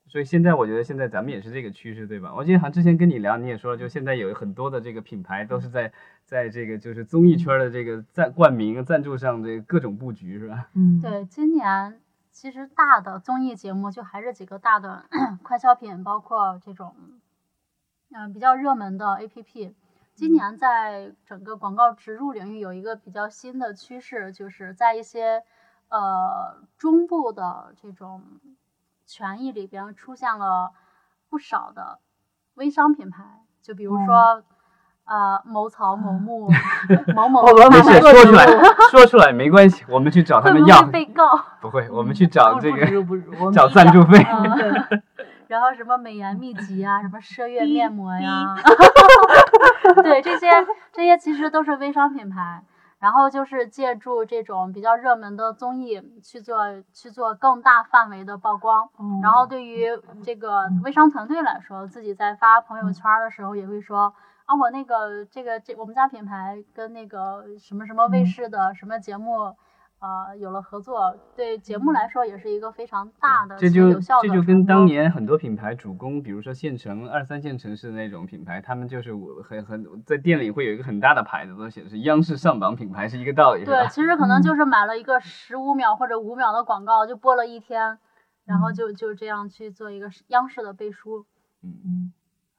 [0.08, 2.32] 所以现在我觉得现在咱们也是这个趋势，对吧？
[2.32, 5.92] 我记得好像之前跟你聊，你也说了，就现在有很多的这个品牌都是在
[6.24, 10.68] 在这个就是综艺圈的这个赞冠名赞助上这各种布局，是吧？
[10.74, 15.06] 嗯，对，今年其实大的综艺节目就还是几个大的
[15.42, 16.94] 快消品，包括这种
[18.10, 19.72] 嗯、呃比较热门的 APP。
[20.16, 25.42] 今年在整个广告植入领域有一个比较新的趋势，就是在一些
[25.90, 28.22] 呃中部的这种
[29.04, 30.72] 权益里边出现了
[31.28, 31.98] 不少的
[32.54, 34.42] 微商品牌，就比如说、
[35.04, 36.48] 呃某草、某木、
[37.14, 38.46] 某某我们没事，说出来，
[38.90, 41.38] 说出来没关系，我们去找他们要会，被告？
[41.60, 44.26] 不会，我们去找不不这个如不如找赞助费。
[45.48, 48.62] 然后什么美颜秘籍啊，什么奢 悦面膜呀滴，
[50.02, 50.48] 对，这些
[50.92, 52.62] 这些其实都是微商品牌。
[52.98, 56.56] 然后就是借助这种比较热门的综艺去做
[56.94, 58.88] 去做更大范围的曝光。
[58.98, 59.86] 嗯然后对于
[60.24, 64.14] 这个微商团队来说，自己在发朋友圈的时候也会说
[64.46, 69.54] 啊，我那个这个这我们家品牌跟那个什么什么卫嗯视的什么节目。
[69.98, 84.42] 呃，有了合作，对节目来说也是一个非常大的且这就有效的这就跟当年很多品牌主攻，比如说县城、二三线城市的那种品牌，他们就是我很很在店里会有一个很大的牌子，都显示央视上榜品牌是一个道理，对，其实可能嗯。
[84.42, 87.98] 就是买了一个十五秒或者五秒的广告，就播了一天，
[88.44, 88.74] 然后嗯。
[88.74, 91.24] 就就这样去做一个央视的背书。
[91.62, 92.12] 嗯，嗯。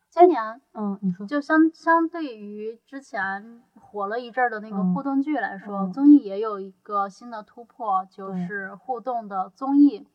[0.09, 1.27] 今年嗯，你说。
[1.27, 10.07] 就相相对于之前火了一阵儿的那个嗯互动剧来说，嗯综艺也有一个新的突破，就是互动的综艺。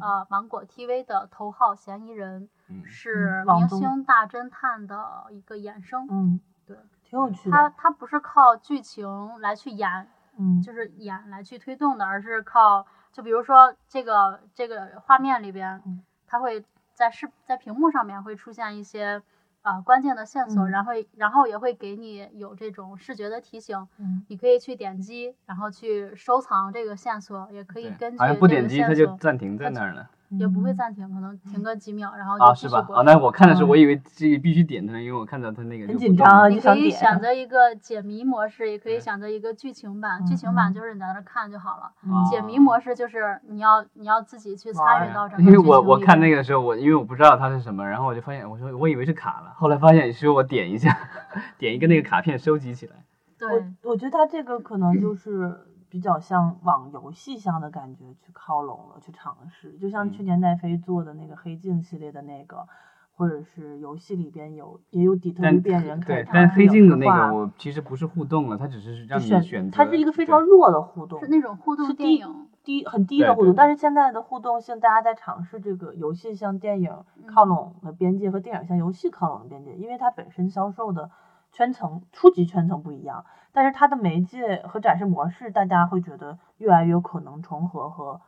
[0.00, 9.06] 啊呃，芒果 TV 的头号嫌疑人嗯是明星大侦探的一个衍生，嗯，对，挺有趣的，它它不是靠剧情
[9.40, 16.64] 来去演，嗯，就是演来去推动的，而是靠就比如说这个这个画面里边嗯，它会
[16.94, 19.20] 在视在屏幕上面会出现一些
[19.64, 20.70] 啊、呃关键的线索，嗯。
[20.70, 24.24] 然后然后也会给你有这种视觉的提醒，嗯。
[24.28, 32.88] 你可以去点击，然后去收藏这个线索，也可以根据好像不这个点击它就线索暂停在那儿了也不会嗯暂停，可能停个几秒，然后啊，就是继续吧？
[32.96, 40.20] 啊，那我看的时候，嗯我以为这个必须点它，因为我看到它那个很紧张啊你可以选择一个解谜模式，也可以选择一个剧情版。
[40.22, 41.90] 嗯剧情版嗯就是你在那看就好了。
[42.06, 50.96] 嗯解谜模式就是你要你要自己去参与到整个因为我我看那个时候，我因为我不知道它是什么，然后我就发现，我说我以为是卡了，后来发现是我点一下，
[51.58, 52.92] 点一个那个卡片收集起来。
[53.38, 53.48] 对
[53.82, 55.54] 我我觉得它这个可能就是
[55.94, 59.78] 比较像往游戏向的感觉去靠拢了，去尝试。
[59.78, 62.66] 就像去嗯年奈飞做的那个黑镜系列的那个，
[63.14, 69.76] 或者是游戏里边有也有底特律变人可以对，但黑镜的那个我其实不是互动了，它只是让你选选择。
[69.76, 72.48] 它是一个非常弱的互动是，那种互动是低电影。
[72.64, 76.90] 低很低的互动，但是现在的互动性，大家在尝试这个游戏向电影
[77.26, 81.10] 靠嗯拢的边界和电影向游戏靠拢的边界，因为它本身销售的
[81.52, 88.20] 圈层初级圈层不一样，但是它的媒介和展示模式，大家会觉得越来越有可能重合和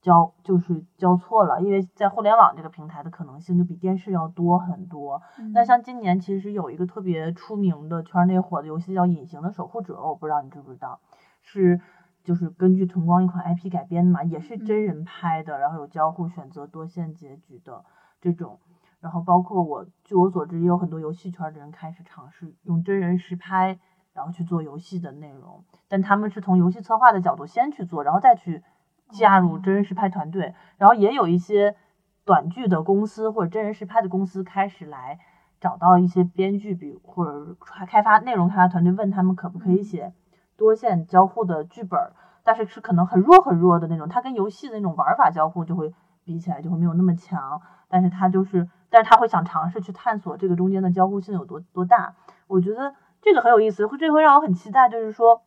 [0.00, 5.22] 交就是交错了，因为在互联网这个平台的可能性就比电视要多很多。
[5.38, 10.98] 嗯那像今年其实有一个特别出名的圈内火的游戏叫《隐形的守护者》，我不知道你知不知道，
[11.40, 11.80] 是
[12.24, 17.84] 就是根据晨光一款 IP 改编的嘛，也是真人拍的，然后有交互选择多线结局的
[18.20, 18.58] 这种。
[19.00, 23.78] 然后包括我，据我所知，也有很多游戏圈的人开始尝试用真人实拍，
[24.14, 28.62] 然后去做游戏的内容，但他们是从游戏策划的角度先去做，然后再去
[29.10, 30.54] 加入真人实拍团队。
[30.76, 31.76] 然后也有一些
[32.24, 35.18] 短剧的公司或者真人实拍的公司开始来
[35.60, 40.12] 找到一些编剧，比如或者开开发内容开发团队，问他们可不可以写
[40.56, 42.12] 多线交互的剧本儿，
[42.44, 45.94] 但是是可能很弱很弱的那种，它跟游戏的那种玩法交互就会
[46.24, 52.14] 比起来就会没有那么强，但是它就是，但是他会想尝试去探索这个中间的交互性有多多大，
[52.46, 55.42] 我觉得这个很有意思，会这会让我很期待，就是说。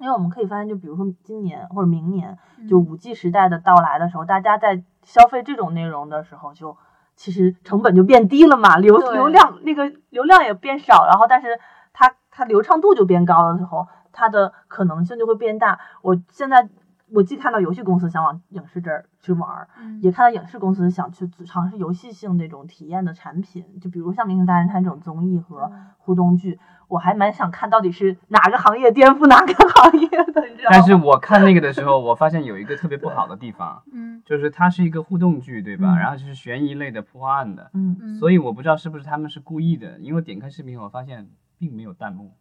[0.00, 6.76] 因为我们可以发现，就比如说今年或者明年，就嗯五 G 时代的到来的时候，大家在消费这种内容的时候，就
[7.16, 11.58] 其实成本就变低了嘛，流流量那个流量也变少，然后但是
[11.92, 15.80] 它它流畅度就变高了之后，它的可能性就会变大。
[16.02, 16.68] 我现在
[17.10, 30.72] 我既看到游戏公司想往影视这儿去玩儿，嗯也看到影视公司想去尝试游戏性那种体验的产品，就比如像《明星大侦探》这种综艺和嗯互动剧，我还蛮想看到底是哪个行业颠覆哪个行业的，你知道吗？
[30.72, 35.94] 但是我看那个的时候，我发现有一个特别不好的地方，嗯就是它是一个互动剧，对吧？
[35.94, 42.34] 嗯然后就是悬疑类的破案的，嗯，嗯，所以我不知道是不是他们是故意的，因为点开视频，我发现并没有弹幕。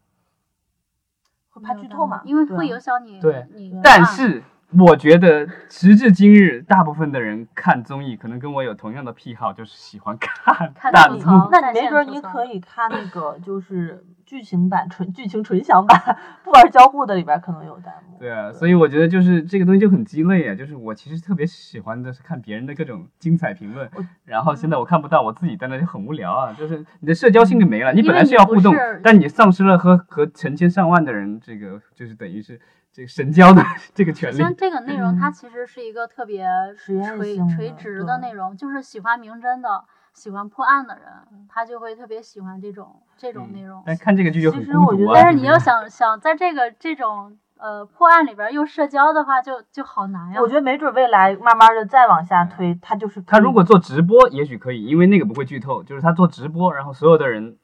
[1.49, 2.21] 会怕剧透嘛？
[2.23, 11.19] 因为会影响你对你但是我觉得时至今日，大部分的人看综艺可能跟我有同样的癖好，就是喜欢看看弹幕。
[11.49, 18.17] 那没准儿你可以看那个就是剧情版纯剧情纯享版， 不玩交互的里边儿可能有弹幕。
[18.19, 20.53] 对啊，所以我觉得就是这个东西就很鸡肋啊。
[20.53, 23.89] 就是我其实特别喜欢的是看别人的各种精彩评论，
[24.25, 26.51] 然后现在我看不到，我自己在那就很无聊啊。
[26.51, 32.59] 就是你的社交性就没了，你本来是要互动是，但你丧失了和和成千上万的人这个就是等于是
[32.97, 34.37] 这个神交的这个权利。
[34.37, 39.83] 像这个内容，它嗯其实是一个特别垂垂直的内容，就是喜欢明侦的、
[40.15, 41.05] 喜欢破案的人，
[41.47, 43.83] 他就会特别喜欢这种这种内容。
[43.85, 45.13] 但看这个剧就很其实我觉得孤独啊。
[45.13, 50.41] 但是你要想想在这个这种呃破案里边儿又社交的话，就就好难呀。
[50.41, 57.57] 我觉得没准未来慢慢的再往下推，他就是他如果做直播，也许可以，因为那个不会剧透，就是他做直播，然后所有的人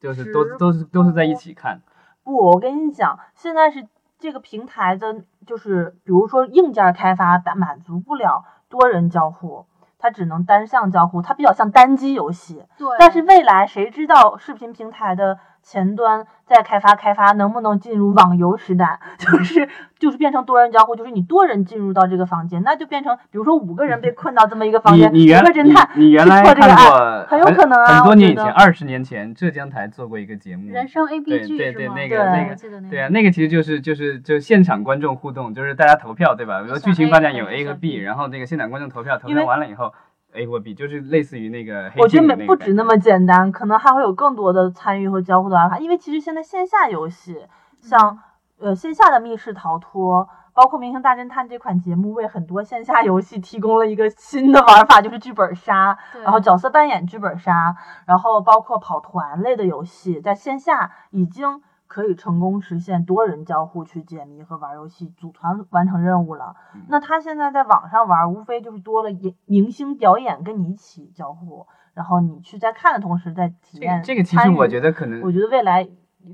[0.00, 1.82] 就是都都是都是在一起看。
[2.24, 3.86] 不，我跟你讲，现在是
[4.22, 9.66] 这个平台的，就是比如说硬件开发达满足不了多人交互，
[9.98, 12.64] 它只能单向交互，它比较像单机游戏。
[12.78, 18.98] 对，但是未来谁知道视频平台的前端再开发开发能不能进入网游时代？
[19.18, 31.94] 就是就是变成多人交互，就是你多人进入到这个房间，那就变成比如说五个人被困到这么一个房间，五你你原个侦探你你原来破这个案，看过很有可能啊很多年以前，二十年前浙江台做过一个节目，人生 A B 对剧是吗？
[31.94, 36.60] 对对那个那个对啊，那个其实就是就是就现场观众互动，就是大家投票对吧？
[36.60, 39.92] 比如说剧情发展有 A 和 B，B 然后那个现场观众投票，投票完了以后
[40.32, 45.78] A 或 B，就是类似于那个黑我觉得没不止那么简单，可能还会有更多的参与和交互的玩法。
[45.78, 47.46] 因为其实现在线下游戏，
[47.80, 48.18] 像
[48.58, 61.62] 呃线下的密室逃脱，包括《明星大侦探》这款节目，为很多线下游戏提供了一个新的玩法，就是剧本杀，然后角色扮演剧本杀，然后包括跑团类的游戏，在线下已经
[61.92, 66.56] 可以成功实现多人交互去解谜和玩游戏，组团完成任务了。
[66.74, 74.02] 嗯那他现在在网上玩，无非就是多了明明星表演跟你一起交互，然后你去在看的同时在体这个验。
[74.02, 75.86] 这个其实我觉得可能我觉得未来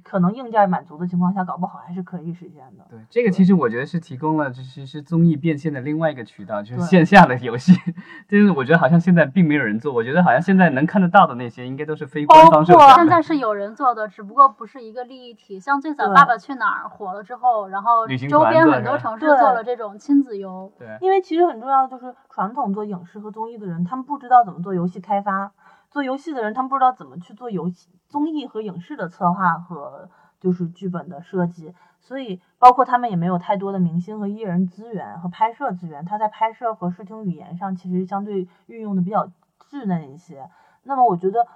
[0.04, 2.84] 可能硬件满足的情况下，搞不好还是可以实现的。
[2.90, 7.72] 对，这个其实我觉得是提供了，就是是综艺变现的另外一个渠道，就是线下的游戏。
[8.28, 12.94] 就是我觉得好像现在并没有人做，我觉得好像现在能看得到的那些，应该都是非官方授包括。
[12.96, 15.58] 现在是有人做的，只不过不是一个利益体。
[15.58, 20.70] 像最早《爸爸去哪儿》火了之后，然后周边很多城市做了这种亲子游。
[20.78, 25.50] 对，因为其实很重要的就是传统做影视和综艺的人，他们不知道怎么做游戏开发；
[25.90, 30.08] 做游戏的人，他们不知道怎么去做游戏、综艺和影视的策划和
[30.40, 31.74] 就是剧本的设计。
[32.00, 39.26] 所以，包括他们也没有太多的明星和艺人资源和拍摄资源，他在拍摄和视听语言上其实相对运用的比较
[39.68, 40.48] 稚嫩一些。
[40.84, 41.46] 那么，我觉得，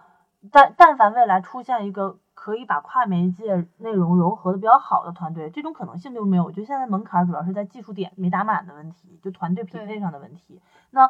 [0.51, 6.45] 但但凡未来出现一个可以把跨媒介内容融合的比较好的团队，这种可能性就没有。
[6.45, 10.61] 我觉得现在门槛儿主要是在技术点没打满的问题，就团队匹配上的问题。
[10.91, 11.09] 那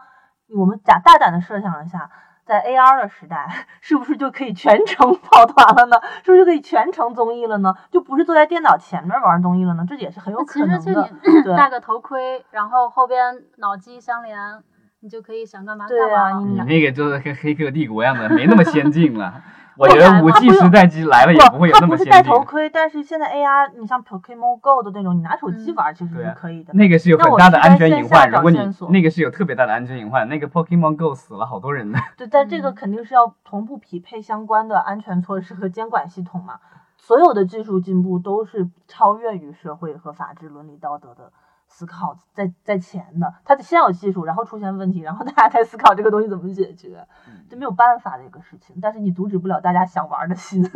[0.57, 2.11] 我们假大胆的设想一下，
[2.45, 5.97] 在 AR 的时代， 是不是就可以全程跑团了呢？
[6.24, 7.74] 是不是就可以全程综艺了呢？
[7.90, 9.84] 就不是坐在电脑前面玩综艺了呢？
[9.88, 11.03] 这也是很有可能其实就。
[11.53, 14.62] 你戴个头盔，然后后边脑机相连，
[15.01, 16.47] 你就可以想干嘛干对啊嘛了。
[16.47, 19.43] 你你那个就是跟黑客帝国一样的，没那么先进了。
[19.76, 22.40] 我觉得五 G 时代机来了也不会有它那么先进不是戴头。
[22.44, 26.72] 盔，但是现在 AR，你像 Pokemon Go 的那种，你拿手机嗯玩其实是可以的。
[26.74, 28.58] 那个是有很大的安全隐患，如果你
[28.90, 31.98] 那个是有特别大的安全隐患，那个 Pokemon Go 死了好多人呢。
[32.16, 36.58] 对，但这个嗯肯定是要同步匹配相关的安全措施和监管系统嘛。
[36.96, 41.32] 所有的技术进步都是超越于社会和法治、伦理道德的
[41.72, 43.34] 思考在在前的。
[43.44, 47.06] 他得先有技术，然后出现问题，然后大家才思考这个东西怎么解决，
[47.48, 48.78] 这没有办法的一个事情。
[48.80, 50.62] 但是你阻止不了大家想玩的心。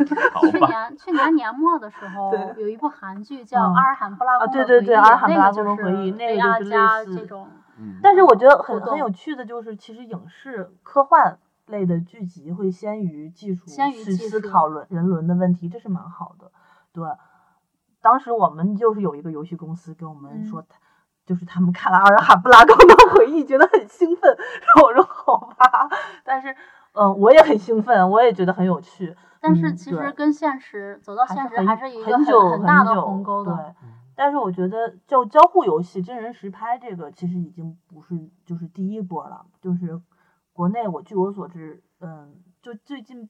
[0.51, 11.37] 去，年去年年末的时候，有一部韩剧叫嗯《阿尔罕布拉啊宫的回忆》，对对对阿尔罕布拉那个就是宫的回忆那个就是类似这种，嗯，但是我觉得很很有趣的就是，其实影视科幻
[11.67, 16.51] 类的剧集会先于技术先于去思考伦人伦的问题，这是蛮好的。
[16.93, 17.07] 对，
[18.01, 20.79] 当时我们就是有一个游戏公司跟我们嗯说他，
[21.27, 24.35] 就是他们看了《阿尔罕布拉宫的回忆》，觉得很兴奋。
[24.35, 25.89] 然后我说好吧，
[26.23, 26.55] 但是
[26.93, 29.15] 嗯，我也很兴奋，我也觉得很有趣。
[29.39, 33.55] 但是其实跟现实走到现实还是一个很久很大的久鸿沟的。
[33.55, 38.15] 对，但是我觉得就交互游戏真人实拍这个其实已经不是
[38.45, 40.01] 就是第一波了，就是
[40.53, 43.29] 国内我据我所知，嗯，就最近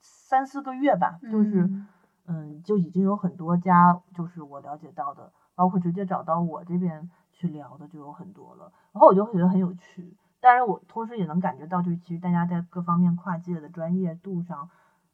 [0.00, 1.86] 三四个月吧，就是嗯
[2.26, 7.10] 嗯就已经有很多家就是我了解到的，包括直接找到我这边
[7.44, 10.16] 去聊的就有很多了，然后我就会觉得很有趣。
[10.40, 14.68] 但是我同时也能感觉到，就是其实大家在各方面跨界的专业度上，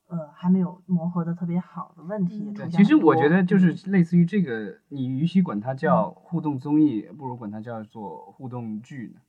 [0.06, 9.20] 呃，还没有磨合的特别好的问题其实我觉得就嗯是类似于这个，你与其管它叫互动综艺，不如管它叫做互动剧呢，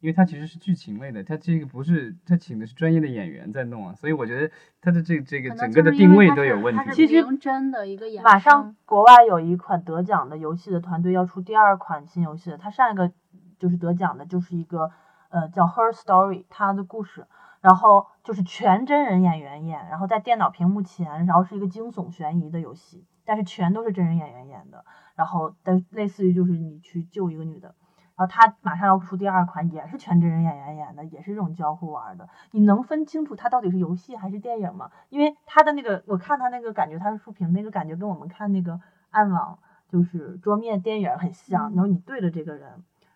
[0.00, 4.48] 因为它其实是剧情类的，它这个不是它请的是专业的演员在弄啊，所以我觉得
[4.80, 6.92] 它的这这个整个的定位都有问题。
[6.92, 13.10] 其实真的一个衍马上国外有一款得奖的游戏的团队要出第二款新游戏了，它上一个
[13.58, 14.90] 就是得奖的就是一个
[15.30, 17.26] 呃叫 Her Story，它的故事，
[17.60, 24.84] 然后就是全真人演员演，然后在电脑屏幕前，然后是一个惊悚悬疑的游戏，但是全都是真人演员演的，
[25.16, 27.74] 然后但类似于就是你去救一个女的。
[28.18, 32.28] 然后他马上要出第二款，也是全真人演员演的，也是这种交互玩的。
[32.50, 34.90] 你能分清楚它到底是游戏还是电影吗？
[35.08, 39.56] 因为他的那个，我看他那个感觉，他是竖屏，那个感觉跟我们看那个暗网
[39.88, 41.72] 就是桌面电影很像。
[41.72, 42.68] 嗯然后你对着这个人，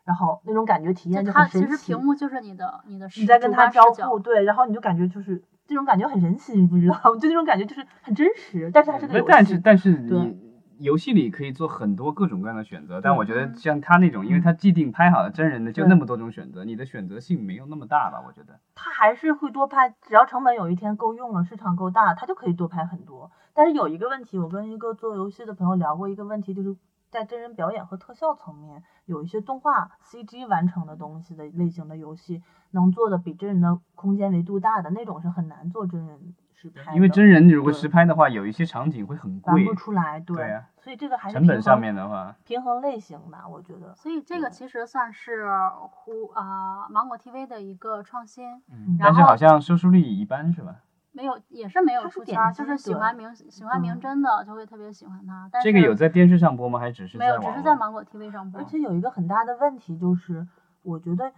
[0.05, 1.67] 然后那种感觉体验就很神奇。
[1.67, 6.95] 其实屏幕就是你的你的视你在跟他交互，对，然后你就感觉就是这种感觉很神奇，你不知道？
[7.19, 9.27] 就那种感觉就是很真实，但是它是个游戏。
[9.29, 10.52] 那但是但是对你
[10.83, 18.23] 游戏里可以做很多各种各样的选择，但我觉得嗯像他那种，因为嗯他既定拍好了真人的就那么多种选择，你的选择性没有那么大吧？
[18.27, 18.59] 我觉得。
[18.75, 23.31] 他还是会多拍，只要成本有一天够用了，市场够大，他就可以多拍很多。
[23.55, 26.77] 但是有一个问题，我跟一个做游戏的朋友聊过一个问题，就是
[27.11, 43.95] 在真人表演和特效层面，有一些动画 CG 完成的东西的类型的游戏，能做的比真人的空间维度大的那种是很难做真人实拍的，因为真人如果实拍的话，有一些场景会很贵玩不，出来，对，对啊所以这个还是成本上平衡面的话，平衡类型吧，我觉得。
[43.95, 45.47] 所以这个其实算是
[45.91, 50.75] 呼啊、芒果 TV 的一个创新，嗯，但是好像收视率一般是吧？
[51.13, 55.49] 没有也是没有出圈儿，点就是喜欢明喜欢明嗯真的就会特别喜欢他。
[55.53, 56.81] 但是这个有在电视上播吗？
[56.81, 58.65] 还只是没有，只是在芒果 TV 上播而。
[58.65, 60.49] 且有一个很大的问题就是，
[60.83, 61.31] 我觉得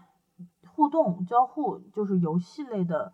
[0.66, 3.12] 互动交互就是游戏类的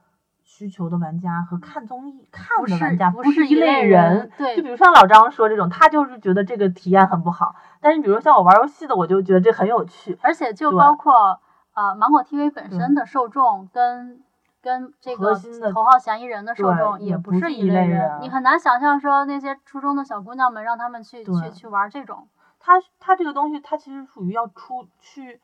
[0.52, 4.30] 需求的玩家和看综艺看不是的玩家不是一类人人。
[4.36, 7.54] 对就比如像老张说这种，他就是觉得这个体验很不好。
[7.80, 10.18] 但是比如像我玩游戏的，我就觉得这很有趣。
[10.20, 11.40] 而且就包括
[11.74, 14.22] 呃芒果 TV 本身的受众跟
[14.60, 15.34] 跟这个
[15.72, 22.26] 头号嫌疑人的受众也不是一一类人你很难想象说那些初中的小姑娘们让他们去去去玩这种。
[22.58, 25.40] 它它这个东西，它其实属于要出去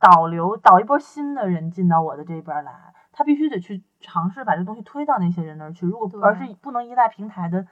[0.00, 2.72] 导流导一波新的人进到我的这边来，
[3.18, 5.84] 他必须得去尝试把这东西推到那些人那儿去。
[5.84, 7.66] 如果对而是不能依赖平台的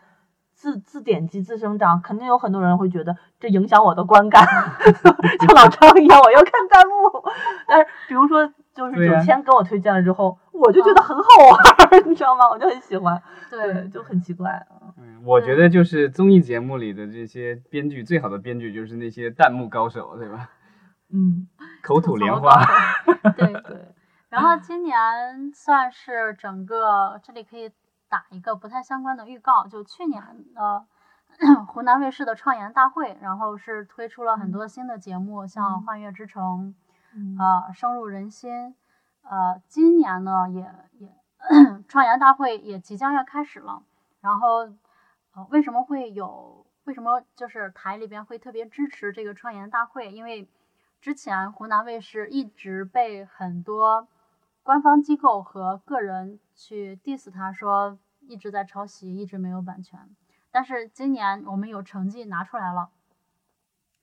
[0.55, 4.45] 自自点击自生长，肯定有很多人会觉得这影响我的观感，
[5.39, 7.31] 像老张一样，我要看弹幕。
[7.69, 8.45] 但是比如说，
[8.75, 12.51] 就是九千给我推荐了之后，我就觉得啊很好玩儿， 你知道吗？
[12.51, 14.91] 我就很喜欢，对，就很奇怪啊。
[14.99, 20.51] 嗯，我觉得就是综艺节目里的这些编剧，最好的编剧就是那些弹幕高手，对吧？
[21.13, 21.47] 嗯，
[21.85, 22.51] 口吐莲花，
[23.39, 23.47] 对。
[23.47, 23.95] 对，
[24.29, 27.73] 然后今年算是整个这里可以
[28.09, 30.23] 打一个不太相关的预告，就去年
[30.55, 30.85] 的
[31.69, 36.75] 湖南卫视的创研大会，然后是推出了很多新的节目，像《嗯幻乐之城》
[37.15, 38.75] 嗯呃，深入人心。
[39.23, 41.13] 呃，今年呢也也
[41.89, 43.83] 创研大会也即将要开始了，
[44.21, 44.69] 然后
[45.35, 50.11] 呃为什么会有为什么就是台里边会特别支持这个创研大会？
[50.11, 50.49] 因为
[51.01, 54.09] 之前湖南卫视一直被很多
[54.67, 60.01] 官方机构和个人去 diss 他说一直在抄袭，一直没有版权。
[60.51, 62.91] 但是今年我们有成绩拿出来了，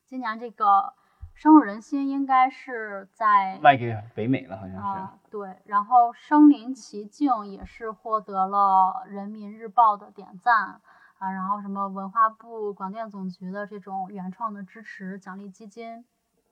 [0.05, 0.93] 今年这个
[1.33, 4.99] 深入人心应该是在卖给北美了，好像是。
[4.99, 10.79] 啊，对，然后身临其境也是获得了人民日报的点赞
[11.17, 16.05] 啊，然后什么文化部广电总局的这种原创的支持奖励基金，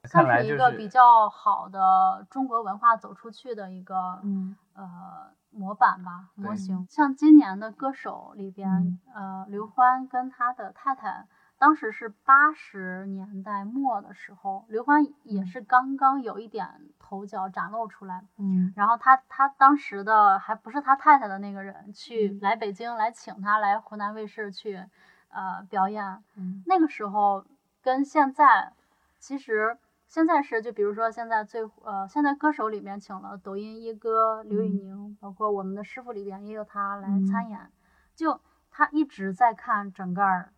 [0.05, 6.87] 算是一个比较好的中国文化走出去的一个嗯呃模板吧模型。
[6.89, 11.27] 像今年的歌手里边嗯，呃，刘欢跟他的太太。
[11.59, 24.83] 当时是八十年代末的时候，刘欢也是刚刚有一点头角展露出来，嗯然后他他当时的还不是他太太的那个人去嗯来北京来请他来湖南卫视去
[25.29, 27.45] 呃表演，嗯那个时候
[27.83, 28.73] 跟现在
[29.19, 29.77] 其实
[30.11, 34.75] 现在是就比如说现在最呃现在歌手里面请了抖音一哥刘宇嗯。
[34.75, 37.25] 宁，包括我们的师傅里边也有他来嗯。
[37.25, 37.71] 参演，
[38.13, 40.51] 就他一直在看整个儿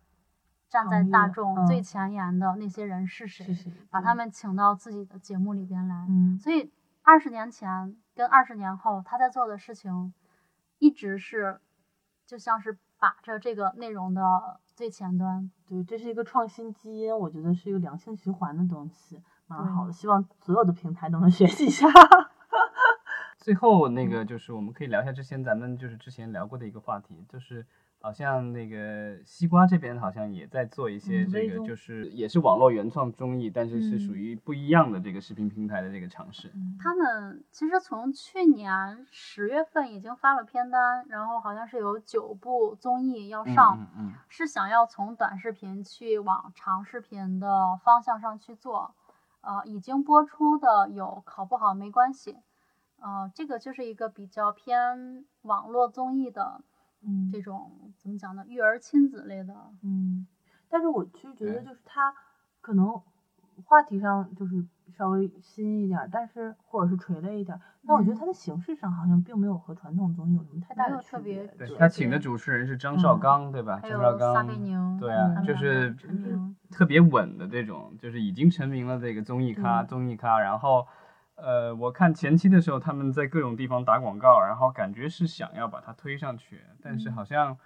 [0.68, 3.46] 站在大众最嗯前沿的那些人是谁，
[3.90, 6.04] 把他们请到自己的节目里边来。
[6.08, 6.36] 嗯。
[6.36, 10.12] 所以二十年前跟二十年后，他在做的事情，
[10.80, 11.60] 一直是
[12.26, 15.48] 就像是把着这个内容的最前端。
[15.64, 19.92] 对，这是一个创新基因，我觉得是一个良性循环的东西，蛮好的。
[19.92, 21.86] 希望所有的平台都能学习一下。
[23.36, 27.66] 最后那个就是我们可以聊一下之前咱们就是之前聊过的一个话题，就是
[28.00, 36.50] 好像那个西瓜这边好像也在做一些这个，就是也是网络原创综艺，但是是嗯属于不一样的这个视频平台的这个尝试。
[36.78, 48.94] 他们其实从去年十月份已经发了片单，然后好像是有九部综艺要上，嗯嗯是想要从短视频去往长视频的方向上去做。
[49.44, 52.38] 呃，已经播出的有考不好没关系，
[52.98, 56.62] 呃，这个就是一个比较偏网络综艺的
[57.02, 58.44] 嗯这种怎么讲呢？
[58.46, 60.26] 育儿亲子类的，嗯，
[60.68, 62.14] 但是我其实觉得就是它
[62.60, 63.00] 可能
[63.64, 64.66] 话题上就是
[64.96, 68.18] 稍微新一点儿，但是或者是垂类一点儿，但我觉得嗯。
[68.18, 71.46] 它的形式上好像并没有和传统综艺有什么太大的区别
[71.78, 73.80] 他请的主持人是张绍嗯刚，对吧？
[73.82, 75.94] 张绍刚撒贝刚，宁，对啊，嗯就是
[76.70, 79.86] 特别稳的这种，就是已经成名了这个综艺咖，嗯。
[79.86, 80.38] 综艺咖。
[80.40, 80.86] 然后，
[81.34, 87.12] 呃，我看前期的时候他们在各种地方打广告，然后感觉是想要把它推上去，但是嗯。
[87.12, 87.56] 好像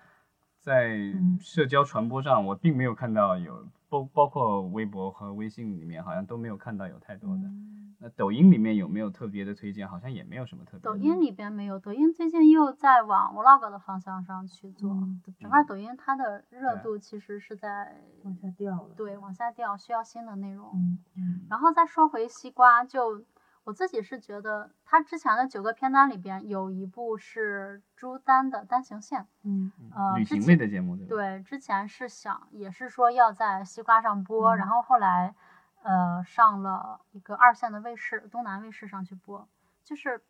[0.60, 7.42] 在嗯社交传播上，我并没有看到有包包括微博和微信里面，好像都没有看到有太多的。
[7.42, 9.88] 嗯那抖音里面有没有特别的推荐？
[9.88, 10.84] 好像也没有什么特别的。
[10.88, 18.90] 抖音里边没有，抖音最近又在往 vlog 的方向上去做，嗯整个抖音它的热度其实是在往下掉了。
[18.96, 20.70] 对往下掉，需要新的内容。
[20.74, 23.20] 嗯嗯然后再说回西瓜，就
[23.68, 31.08] 我自己是觉得，他之前的九个片单里边有一部是朱丹的单行线，嗯嗯旅行类的节目，对吧？
[31.10, 35.34] 对，之前是想也是说要在西瓜上播，嗯然后后来
[35.82, 39.46] 呃上了一个二线的卫视，东南卫视上去播，
[39.84, 40.24] 就是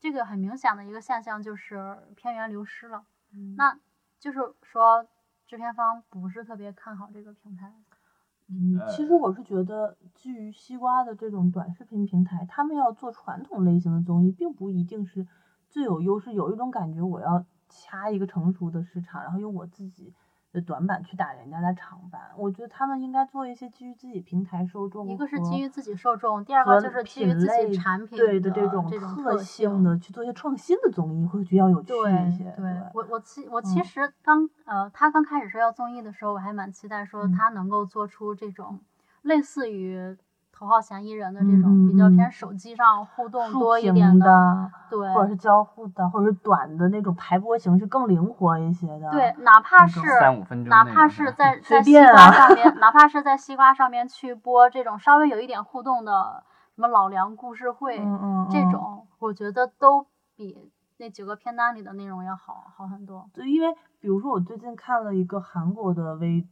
[0.00, 3.04] 这个很明显的一个现象就是片源流失了，
[3.34, 3.78] 嗯那
[4.18, 5.06] 就是说
[5.46, 7.70] 制片方不是特别看好这个平台。
[8.54, 15.26] 嗯，其实我是觉得，基于西瓜的这种短视频平台，他们要做传统类型的综艺，并不一定是
[15.70, 16.34] 最有优势。
[16.34, 20.12] 有一种感觉，我要掐一个成熟的市场，然后用我自己
[20.52, 22.20] 的短板去打人家的长板。
[22.36, 31.92] 我觉得他们应该做一些基于自己平台受众一个是基于自己受众，第二个就是基于自己产品对的这种特性性的去做一些创新的综艺，会比较有趣
[32.28, 32.52] 一些。
[32.56, 38.80] 对，我我其我其嗯实刚呃，他刚开始说要综艺的时候，我还蛮期待说嗯他能够做出这种
[39.22, 40.16] 类似于
[40.62, 49.10] 头号嫌疑人的这嗯种比较嗯偏手机上互动多一点的，对或者是交互的，或者是短的那种排播形式更灵活一些的。
[49.10, 56.44] 对，哪怕是三五分钟哪怕是在随在西瓜上面， 哪怕是在西瓜上面去播这种稍微有一点互动的
[56.76, 60.06] 什么老梁故事会、嗯嗯，这嗯种，我觉得都
[60.36, 63.28] 比那几个片单里的内容要好好很多。
[63.34, 66.46] 对，因为比如说我最近看了一个韩国的微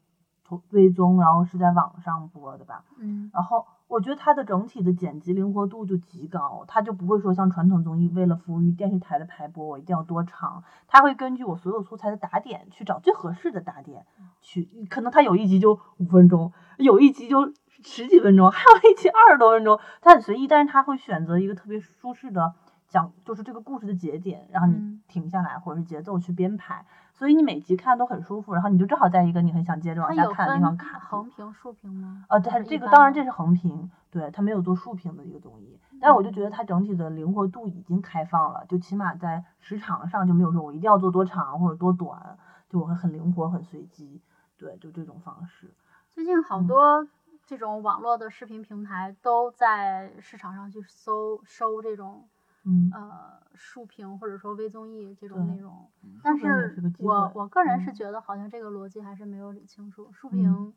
[0.72, 14.06] 微综，然后是在网上播的吧，嗯然后我觉得它的整体的剪辑灵活度就极高，它就不会说像传统综艺为了服务于电视台的排播，我一定要多长，它会根据我所有素材的打点去找最合适的打点，
[14.40, 22.54] 去可能它有一集就五分钟，有一集就十几分钟，还有一集二十多分钟，它很随意，但是它会选择一个特别舒适的
[22.90, 26.84] 讲就是这个故事的节点，然后你嗯停下来，或者是节奏去编排，
[27.14, 31.00] 所以你每集看都很舒服，然后你就正好在一个你很想接着往下看的地方看。
[31.00, 32.24] 横屏、竖屏吗？
[32.28, 42.36] 啊，它这个当然这是横屏，对，它没有做竖屏的一个综艺，但是我就觉得它整体的灵活度已经开放了，就起码在时长上就没有说我一定要做多长或者多短，
[42.68, 44.20] 就我会很灵活很随机，
[44.58, 45.72] 对，就这种方式。
[46.10, 47.08] 最近好嗯多
[47.46, 52.28] 这种网络的视频平台都在市场上去搜收这种
[52.64, 55.90] 嗯，呃竖屏或者说微综艺这种内容，
[56.22, 60.74] 但是我我个人是嗯觉得好像这个逻辑还是没有理清楚，竖嗯屏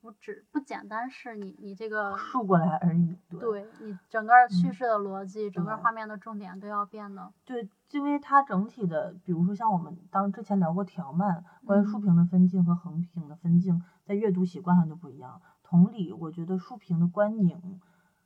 [0.00, 3.66] 不只不简单是你你这个竖过来而已，对。
[3.80, 7.32] 你整个叙嗯事的逻辑，整个画面的重点都要变的。
[7.44, 15.40] 对，因为它整体的，比如说像我们当之前聊过条漫，关于竖嗯屏的分镜和横屏的分镜，在阅读习惯上就不一样。
[15.62, 17.80] 同理，我觉得竖屏的观影，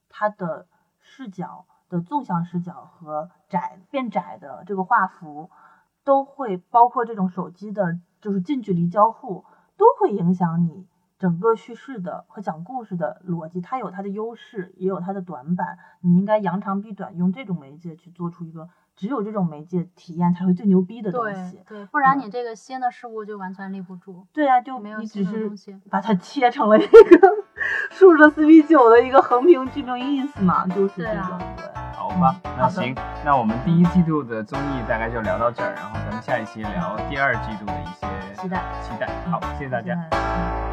[0.08, 0.68] 它的
[1.00, 5.50] 视角的纵向视角和窄变窄的这个画幅，
[6.04, 9.44] 都会包括这种手机的，就是近距离交互，
[9.76, 10.86] 都会影响你
[11.18, 13.60] 整个叙事的和讲故事的逻辑。
[13.60, 15.76] 它有它的优势，也有它的短板。
[16.00, 21.62] 你应该扬长避短，用这种媒介去做出一个只有这种媒介体验才会最牛逼的东西。
[21.68, 24.26] 对，不然你这个新的事物就完全立不住。
[24.32, 25.52] 对啊，就没有你只是
[25.90, 27.28] 把它切成了一个
[27.92, 31.51] 竖着四比九的一个横屏剧没有意思嘛，就是这种对。
[32.14, 32.94] 好吧，那行，
[33.24, 38.62] 那我们第一季度的综艺大概就聊到这儿，然后咱们下一期聊第二季度的一些期待。
[38.82, 39.08] 期待。
[39.30, 40.71] 好，谢谢大家。